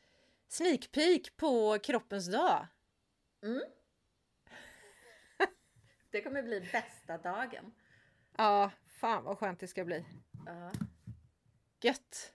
sneak 0.53 0.93
peek 0.93 1.37
på 1.37 1.79
kroppens 1.79 2.27
dag. 2.27 2.67
Mm. 3.43 3.63
Det 6.11 6.23
kommer 6.23 6.43
bli 6.43 6.61
bästa 6.61 7.19
dagen. 7.19 7.75
Ja, 8.37 8.71
fan 8.87 9.25
vad 9.25 9.39
skönt 9.39 9.61
det 9.61 9.69
ska 9.69 9.85
bli. 9.85 10.05
Ja. 10.47 10.73
Gött! 11.81 12.35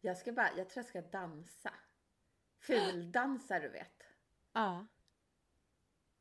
Jag 0.00 0.18
ska 0.18 0.32
bara, 0.32 0.50
jag 0.56 0.70
tror 0.70 0.84
jag 0.84 0.86
ska 0.86 1.18
dansa. 1.18 1.74
Fuldansa 2.58 3.58
du 3.58 3.68
vet. 3.68 4.02
Ja. 4.52 4.86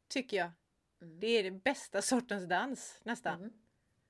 Tycker 0.08 0.38
jag. 0.38 0.52
Mm. 1.02 1.20
Det 1.20 1.28
är 1.28 1.44
det 1.44 1.52
bästa 1.52 2.02
sortens 2.02 2.48
dans 2.48 3.00
nästan. 3.04 3.40
Mm. 3.40 3.61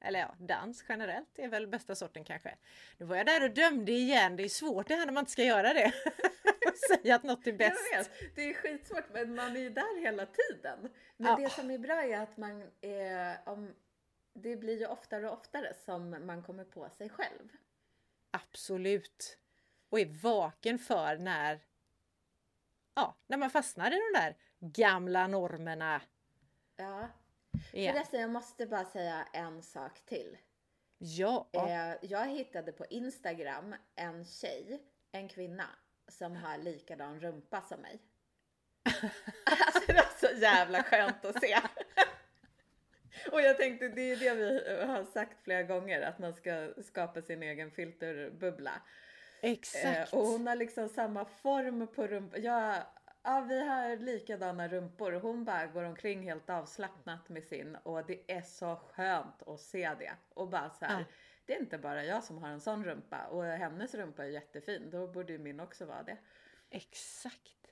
Eller 0.01 0.19
ja, 0.19 0.35
dans 0.39 0.85
generellt 0.89 1.39
är 1.39 1.47
väl 1.47 1.67
bästa 1.67 1.95
sorten 1.95 2.23
kanske. 2.23 2.57
Nu 2.97 3.05
var 3.05 3.15
jag 3.15 3.25
där 3.25 3.43
och 3.43 3.51
dömde 3.51 3.91
igen. 3.91 4.35
Det 4.35 4.43
är 4.43 4.49
svårt 4.49 4.87
det 4.87 4.95
här 4.95 5.05
när 5.05 5.13
man 5.13 5.21
inte 5.21 5.31
ska 5.31 5.43
göra 5.43 5.73
det. 5.73 5.93
Säga 6.87 7.15
att 7.15 7.23
något 7.23 7.47
är 7.47 7.53
bäst. 7.53 7.81
Jag 7.91 7.97
vet, 7.97 8.35
det 8.35 8.41
är 8.49 8.53
skitsvårt 8.53 9.09
men 9.13 9.35
man 9.35 9.55
är 9.55 9.61
ju 9.61 9.69
där 9.69 10.01
hela 10.01 10.25
tiden. 10.25 10.89
Men 11.17 11.27
Ja. 11.31 11.35
det 11.35 11.49
som 11.49 11.71
är 11.71 11.77
bra 11.77 12.03
är 12.03 12.19
att 12.19 12.37
man 12.37 12.69
är, 12.81 13.37
om, 13.45 13.75
det 14.33 14.55
blir 14.55 14.79
ju 14.79 14.85
oftare 14.85 15.29
och 15.29 15.37
oftare 15.37 15.73
som 15.85 16.25
man 16.25 16.43
kommer 16.43 16.63
på 16.63 16.89
sig 16.89 17.09
själv. 17.09 17.49
Absolut. 18.31 19.37
Och 19.89 19.99
är 19.99 20.05
vaken 20.05 20.79
för 20.79 21.17
när 21.17 21.59
Ja, 22.93 23.17
när 23.27 23.37
man 23.37 23.49
fastnar 23.49 23.91
i 23.91 23.99
de 24.13 24.19
där 24.19 24.35
gamla 24.59 25.27
normerna. 25.27 26.01
Ja. 26.75 27.07
Igen. 27.73 27.93
Förresten, 27.93 28.21
jag 28.21 28.29
måste 28.29 28.65
bara 28.65 28.85
säga 28.85 29.27
en 29.33 29.63
sak 29.63 30.05
till. 30.05 30.37
Ja. 30.97 31.47
Eh, 31.53 31.95
jag 32.01 32.27
hittade 32.27 32.71
på 32.71 32.85
Instagram 32.89 33.75
en 33.95 34.25
tjej, 34.25 34.81
en 35.11 35.27
kvinna, 35.27 35.69
som 36.07 36.35
har 36.35 36.57
likadan 36.57 37.19
rumpa 37.19 37.61
som 37.61 37.81
mig. 37.81 38.01
alltså 39.45 39.81
det 39.87 39.93
var 39.93 40.27
så 40.27 40.39
jävla 40.41 40.83
skönt 40.83 41.25
att 41.25 41.41
se. 41.41 41.57
Och 43.31 43.41
jag 43.41 43.57
tänkte, 43.57 43.87
det 43.87 44.01
är 44.01 44.15
det 44.15 44.33
vi 44.33 44.85
har 44.85 45.03
sagt 45.03 45.43
flera 45.43 45.63
gånger, 45.63 46.01
att 46.01 46.19
man 46.19 46.33
ska 46.33 46.73
skapa 46.83 47.21
sin 47.21 47.43
egen 47.43 47.71
filterbubbla. 47.71 48.81
Exakt. 49.41 50.13
Eh, 50.13 50.19
och 50.19 50.25
hon 50.25 50.47
har 50.47 50.55
liksom 50.55 50.89
samma 50.89 51.25
form 51.25 51.87
på 51.87 52.07
rumpan. 52.07 52.43
Ja, 52.43 52.75
ja, 53.23 53.41
vi 53.41 53.67
har 53.67 53.97
likadana 53.97 54.67
rumpor. 54.67 55.11
Hon 55.11 55.43
bara 55.45 55.67
går 55.67 55.83
omkring 55.83 56.23
helt 56.23 56.49
avslappnat 56.49 57.29
med 57.29 57.43
sin 57.43 57.75
och 57.75 58.05
det 58.05 58.31
är 58.31 58.41
så 58.41 58.75
skönt 58.75 59.47
att 59.47 59.59
se 59.59 59.95
det. 59.99 60.13
Och 60.33 60.49
bara 60.49 60.69
så 60.69 60.85
här, 60.85 60.99
Ja. 60.99 61.05
det 61.45 61.55
är 61.55 61.59
inte 61.59 61.77
bara 61.77 62.05
jag 62.05 62.23
som 62.23 62.37
har 62.37 62.49
en 62.49 62.61
sån 62.61 62.85
rumpa 62.85 63.27
och 63.27 63.43
hennes 63.43 63.93
rumpa 63.95 64.23
är 64.25 64.29
jättefin. 64.29 64.89
Då 64.89 65.07
borde 65.07 65.33
ju 65.33 65.39
min 65.39 65.59
också 65.59 65.85
vara 65.85 66.03
det. 66.03 66.17
Exakt. 66.69 67.67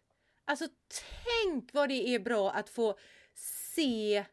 Alltså 0.45 0.67
tänk 1.43 1.73
vad 1.73 1.89
det 1.89 2.07
är 2.15 2.19
bra 2.19 2.51
att 2.51 2.69
få 2.69 2.97
se 3.35 4.25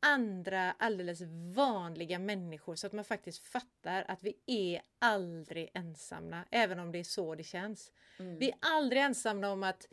andra 0.00 0.72
alldeles 0.78 1.20
vanliga 1.54 2.18
människor 2.18 2.74
så 2.74 2.86
att 2.86 2.92
man 2.92 3.04
faktiskt 3.04 3.42
fattar 3.48 4.04
att 4.08 4.22
vi 4.22 4.36
är 4.46 4.82
aldrig 4.98 5.70
ensamma, 5.74 6.44
även 6.50 6.78
om 6.78 6.92
det 6.92 6.98
är 6.98 7.04
så 7.04 7.34
det 7.34 7.42
känns. 7.44 7.92
Mm. 8.18 8.38
Vi 8.38 8.50
är 8.50 8.56
aldrig 8.60 9.02
ensamma 9.02 9.48
om 9.48 9.62
att 9.62 9.88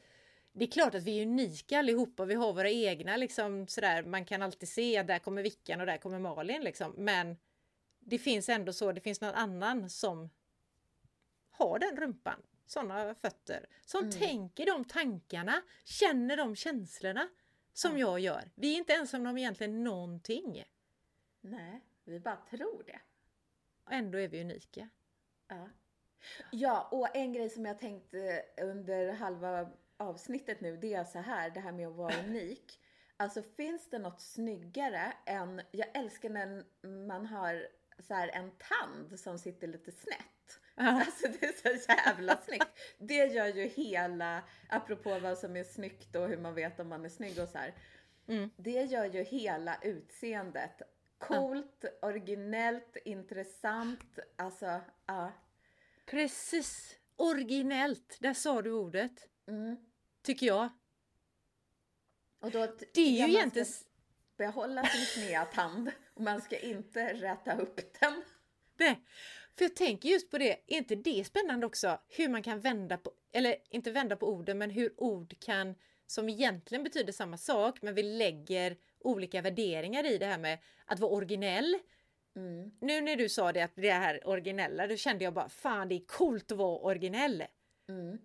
det 0.53 0.65
är 0.65 0.71
klart 0.71 0.95
att 0.95 1.03
vi 1.03 1.19
är 1.19 1.25
unika 1.25 1.79
allihopa, 1.79 2.25
vi 2.25 2.33
har 2.33 2.53
våra 2.53 2.69
egna 2.69 3.17
liksom 3.17 3.67
sådär, 3.67 4.03
man 4.03 4.25
kan 4.25 4.41
alltid 4.41 4.69
se 4.69 4.97
att 4.97 5.07
där 5.07 5.19
kommer 5.19 5.43
Vickan 5.43 5.79
och 5.79 5.85
där 5.85 5.97
kommer 5.97 6.19
Malin 6.19 6.61
liksom, 6.63 6.93
men 6.97 7.37
det 7.99 8.17
finns 8.17 8.49
ändå 8.49 8.73
så, 8.73 8.91
det 8.91 9.01
finns 9.01 9.21
någon 9.21 9.33
annan 9.33 9.89
som 9.89 10.29
har 11.51 11.79
den 11.79 11.97
rumpan, 11.97 12.41
sådana 12.65 13.15
fötter, 13.15 13.65
som 13.85 13.99
Mm. 14.03 14.11
tänker 14.19 14.65
de 14.65 14.85
tankarna, 14.85 15.61
känner 15.83 16.37
de 16.37 16.55
känslorna 16.55 17.29
som 17.73 17.91
Ja. 17.97 17.99
jag 18.07 18.19
gör. 18.19 18.51
Vi 18.55 18.73
är 18.73 18.77
inte 18.77 18.93
ensamma 18.93 19.29
om 19.29 19.37
egentligen 19.37 19.83
någonting. 19.83 20.63
Nej, 21.41 21.81
vi 22.03 22.19
bara 22.19 22.37
tror 22.49 22.83
det. 22.85 22.99
Och 23.85 23.91
ändå 23.91 24.17
är 24.19 24.27
vi 24.27 24.41
unika. 24.41 24.89
Ja. 25.47 25.69
ja, 26.51 26.87
och 26.91 27.15
en 27.15 27.33
grej 27.33 27.49
som 27.49 27.65
jag 27.65 27.79
tänkte 27.79 28.43
under 28.61 29.11
halva 29.13 29.69
avsnittet 30.03 30.61
nu, 30.61 30.77
det 30.77 30.93
är 30.93 31.03
så 31.03 31.19
här, 31.19 31.49
det 31.49 31.59
här 31.59 31.71
med 31.71 31.87
att 31.87 31.95
vara 31.95 32.19
unik. 32.19 32.79
Alltså 33.17 33.43
finns 33.43 33.89
det 33.89 33.99
något 33.99 34.21
snyggare 34.21 35.13
än, 35.25 35.61
jag 35.71 35.87
älskar 35.97 36.29
när 36.29 36.63
man 37.07 37.25
har 37.25 37.67
så 37.99 38.13
här, 38.13 38.27
en 38.27 38.51
tand 38.51 39.19
som 39.19 39.39
sitter 39.39 39.67
lite 39.67 39.91
snett. 39.91 40.59
Alltså 40.75 41.27
det 41.27 41.45
är 41.45 41.77
så 41.77 41.91
jävla 41.91 42.37
snyggt. 42.37 42.79
Det 42.97 43.25
gör 43.25 43.47
ju 43.47 43.67
hela, 43.67 44.43
apropå 44.69 45.19
vad 45.19 45.37
som 45.37 45.57
är 45.57 45.63
snyggt 45.63 46.15
och 46.15 46.27
hur 46.27 46.37
man 46.37 46.55
vet 46.55 46.79
om 46.79 46.89
man 46.89 47.05
är 47.05 47.09
snygg 47.09 47.39
och 47.39 47.49
så 47.49 47.57
här. 47.57 47.73
Mm. 48.27 48.49
Det 48.57 48.81
gör 48.83 49.05
ju 49.05 49.23
hela 49.23 49.77
utseendet 49.81 50.81
coolt, 51.17 51.85
originellt, 52.01 52.97
intressant. 53.05 54.19
Alltså, 54.35 54.81
ja. 55.05 55.31
Precis! 56.05 56.99
Originellt, 57.15 58.17
där 58.19 58.33
sa 58.33 58.61
du 58.61 58.71
ordet. 58.71 59.29
Mm. 59.47 59.77
Tycker 60.23 60.45
jag. 60.47 60.69
Och 62.39 62.51
då 62.51 62.67
Det 62.93 63.01
är 63.01 63.27
ju 63.27 63.33
egentligen... 63.33 63.67
Behålla 64.37 64.85
sin 64.85 65.05
sneda 65.05 65.45
tand 65.45 65.91
och 66.13 66.21
man 66.21 66.41
ska 66.41 66.57
inte 66.59 67.13
räta 67.13 67.57
upp 67.57 67.99
den. 67.99 68.23
Nej, 68.77 69.03
för 69.57 69.65
jag 69.65 69.75
tänker 69.75 70.09
just 70.09 70.31
på 70.31 70.37
det, 70.37 70.51
är 70.51 70.77
inte 70.77 70.95
det 70.95 71.23
spännande 71.23 71.65
också? 71.65 71.99
Hur 72.07 72.29
man 72.29 72.43
kan 72.43 72.59
vända 72.59 72.97
på, 72.97 73.11
eller 73.31 73.55
inte 73.69 73.91
vända 73.91 74.15
på 74.15 74.27
orden, 74.29 74.57
men 74.57 74.69
hur 74.69 74.93
ord 74.97 75.33
kan, 75.39 75.75
som 76.07 76.29
egentligen 76.29 76.83
betyder 76.83 77.13
samma 77.13 77.37
sak, 77.37 77.81
men 77.81 77.95
vi 77.95 78.03
lägger 78.03 78.77
olika 78.99 79.41
värderingar 79.41 80.05
i 80.05 80.17
det 80.17 80.25
här 80.25 80.37
med 80.37 80.59
att 80.85 80.99
vara 80.99 81.11
originell. 81.11 81.77
Mm. 82.35 82.71
Nu 82.81 83.01
när 83.01 83.15
du 83.15 83.29
sa 83.29 83.51
det, 83.51 83.61
att 83.61 83.75
det 83.75 83.91
här 83.91 84.27
originella, 84.27 84.87
då 84.87 84.95
kände 84.95 85.23
jag 85.23 85.33
bara 85.33 85.49
fan 85.49 85.89
det 85.89 85.95
är 85.95 86.05
coolt 86.05 86.51
att 86.51 86.57
vara 86.57 86.77
originell. 86.77 87.43
Mm. 87.89 88.17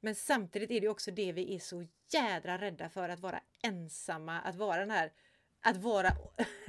Men 0.00 0.14
samtidigt 0.14 0.70
är 0.70 0.80
det 0.80 0.88
också 0.88 1.10
det 1.10 1.32
vi 1.32 1.54
är 1.54 1.58
så 1.58 1.86
jädra 2.12 2.58
rädda 2.58 2.88
för, 2.88 3.08
att 3.08 3.20
vara 3.20 3.40
ensamma, 3.62 4.40
att 4.40 4.56
vara 4.56 4.80
den 4.80 4.90
här, 4.90 5.12
att 5.60 5.76
vara, 5.76 6.08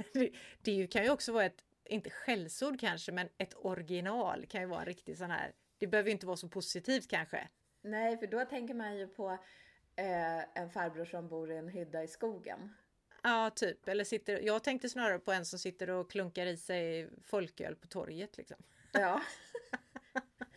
det 0.62 0.86
kan 0.86 1.04
ju 1.04 1.10
också 1.10 1.32
vara 1.32 1.44
ett, 1.44 1.64
inte 1.84 2.10
skällsord 2.10 2.80
kanske, 2.80 3.12
men 3.12 3.28
ett 3.38 3.54
original 3.56 4.46
kan 4.46 4.60
ju 4.60 4.66
vara 4.66 4.80
en 4.80 4.86
riktigt 4.86 5.18
sån 5.18 5.30
här, 5.30 5.52
det 5.78 5.86
behöver 5.86 6.08
ju 6.08 6.12
inte 6.12 6.26
vara 6.26 6.36
så 6.36 6.48
positivt 6.48 7.08
kanske. 7.08 7.48
Nej, 7.82 8.18
för 8.18 8.26
då 8.26 8.44
tänker 8.44 8.74
man 8.74 8.96
ju 8.96 9.06
på 9.06 9.38
eh, 9.96 10.60
en 10.62 10.70
farbror 10.70 11.04
som 11.04 11.28
bor 11.28 11.50
i 11.52 11.56
en 11.56 11.68
hydda 11.68 12.02
i 12.02 12.08
skogen. 12.08 12.74
Ja, 13.22 13.50
typ. 13.50 13.88
Eller 13.88 14.04
sitter, 14.04 14.40
jag 14.40 14.64
tänkte 14.64 14.88
snarare 14.88 15.18
på 15.18 15.32
en 15.32 15.44
som 15.44 15.58
sitter 15.58 15.90
och 15.90 16.10
klunkar 16.10 16.46
i 16.46 16.56
sig 16.56 17.08
folköl 17.22 17.76
på 17.76 17.86
torget 17.86 18.36
liksom. 18.36 18.56
Ja. 18.92 19.22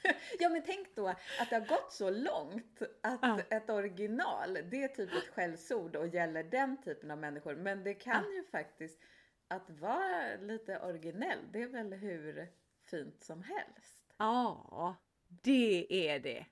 ja, 0.39 0.49
men 0.49 0.63
tänk 0.65 0.95
då 0.95 1.07
att 1.07 1.49
det 1.49 1.55
har 1.55 1.67
gått 1.67 1.93
så 1.93 2.09
långt 2.09 2.81
att 3.01 3.19
Ja. 3.21 3.39
ett 3.49 3.69
original, 3.69 4.53
det 4.53 4.83
är 4.83 4.87
typ 4.87 5.13
ett 5.13 5.33
skällsord 5.33 5.95
och 5.95 6.07
gäller 6.07 6.43
den 6.43 6.81
typen 6.81 7.11
av 7.11 7.17
människor. 7.17 7.55
Men 7.55 7.83
det 7.83 7.93
kan 7.93 8.23
ju 8.33 8.43
faktiskt, 8.43 8.99
att 9.47 9.69
vara 9.69 10.35
lite 10.35 10.79
originell, 10.79 11.39
det 11.51 11.61
är 11.61 11.67
väl 11.67 11.93
hur 11.93 12.47
fint 12.85 13.23
som 13.23 13.43
helst. 13.43 14.13
Ja, 14.17 14.95
det 15.27 16.09
är 16.09 16.19
det. 16.19 16.45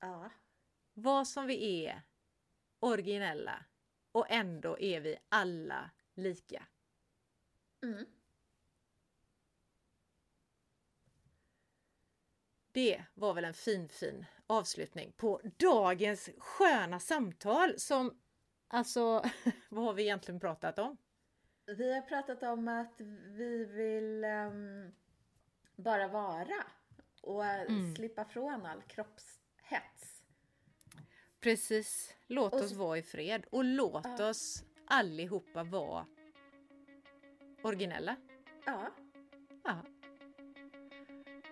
Ja. 0.00 0.30
Vad 0.94 1.28
som 1.28 1.46
vi 1.46 1.86
är, 1.86 2.02
originella, 2.80 3.64
och 4.12 4.26
ändå 4.30 4.78
är 4.78 5.00
vi 5.00 5.18
alla 5.28 5.90
lika. 6.14 6.66
Mm. 7.82 8.06
Det 12.78 13.02
var 13.14 13.34
väl 13.34 13.44
en 13.44 13.54
fin, 13.54 13.88
fin 13.88 14.24
avslutning 14.46 15.12
på 15.16 15.40
dagens 15.56 16.30
sköna 16.38 17.00
samtal 17.00 17.78
som 17.78 18.20
alltså, 18.68 19.24
vad 19.68 19.84
har 19.84 19.92
vi 19.92 20.02
egentligen 20.02 20.40
pratat 20.40 20.78
om? 20.78 20.96
Vi 21.66 21.94
har 21.94 22.00
pratat 22.02 22.42
om 22.42 22.68
att 22.68 23.00
vi 23.36 23.64
vill 23.64 24.24
ehm, 24.24 24.92
bara 25.76 26.08
vara 26.08 26.64
och 27.22 27.44
Mm. 27.44 27.94
slippa 27.94 28.24
från 28.24 28.66
all 28.66 28.82
kroppshets. 28.82 30.22
Precis, 31.40 32.14
låt 32.26 32.52
Och 32.54 32.60
oss 32.60 32.72
vara 32.72 32.98
i 32.98 33.02
fred 33.02 33.46
och 33.50 33.64
låt 33.64 34.06
Ja. 34.18 34.28
oss 34.30 34.64
allihopa 34.86 35.64
vara 35.64 36.06
originella. 37.62 38.16
Ja, 38.66 38.88
Ja. 39.64 39.84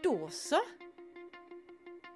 Då 0.03 0.29
så. 0.29 0.61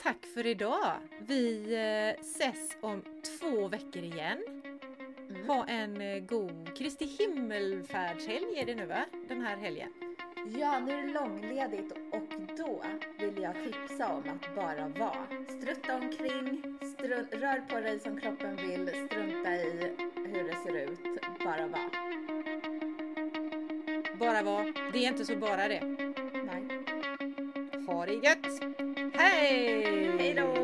Tack 0.03 0.27
för 0.35 0.47
idag. 0.47 0.93
Vi 1.19 1.75
eh, 1.75 2.21
ses 2.21 2.77
om 2.81 3.03
två 3.39 3.69
veckor 3.69 4.03
igen. 4.03 4.39
mm. 5.31 5.47
Ha 5.49 5.67
en 5.67 6.01
eh, 6.01 6.19
god 6.21 6.77
Kristi 6.77 7.05
himmelfärdshelg 7.05 8.59
är 8.59 8.67
det 8.67 8.75
nu 8.75 8.87
va? 8.87 9.05
Den 9.29 9.41
här 9.41 9.57
helgen. 9.57 9.89
ja, 10.59 10.79
nu 10.81 10.93
är 10.93 11.03
det 11.07 11.13
långledigt 11.13 11.93
och 12.13 12.57
då 12.57 12.83
vill 13.19 13.43
jag 13.43 13.55
tipsa 13.55 14.13
om 14.13 14.23
att 14.29 14.55
bara 14.57 14.89
vara. 14.89 15.27
Strutta 15.49 15.95
omkring, 15.97 16.63
stru- 16.81 17.41
rör 17.41 17.61
på 17.69 17.81
dig 17.81 18.01
som 18.01 18.21
kroppen 18.21 18.57
vill, 18.57 18.89
strunta 19.07 19.55
i 19.55 19.93
hur 20.17 20.45
det 20.45 20.57
ser 20.65 20.77
ut, 20.77 21.01
bara 21.45 21.67
vara. 21.67 21.91
Bara 24.19 24.43
var. 24.43 24.93
Det 24.93 25.05
är 25.05 25.09
inte 25.09 25.25
så 25.25 25.37
bara 25.37 25.69
det. 25.69 25.85
Nej. 26.45 26.69
Ha 27.87 28.07
det 28.07 28.15
gött! 28.15 28.70
Hej! 29.21 30.17
Hej 30.19 30.35
då! 30.35 30.60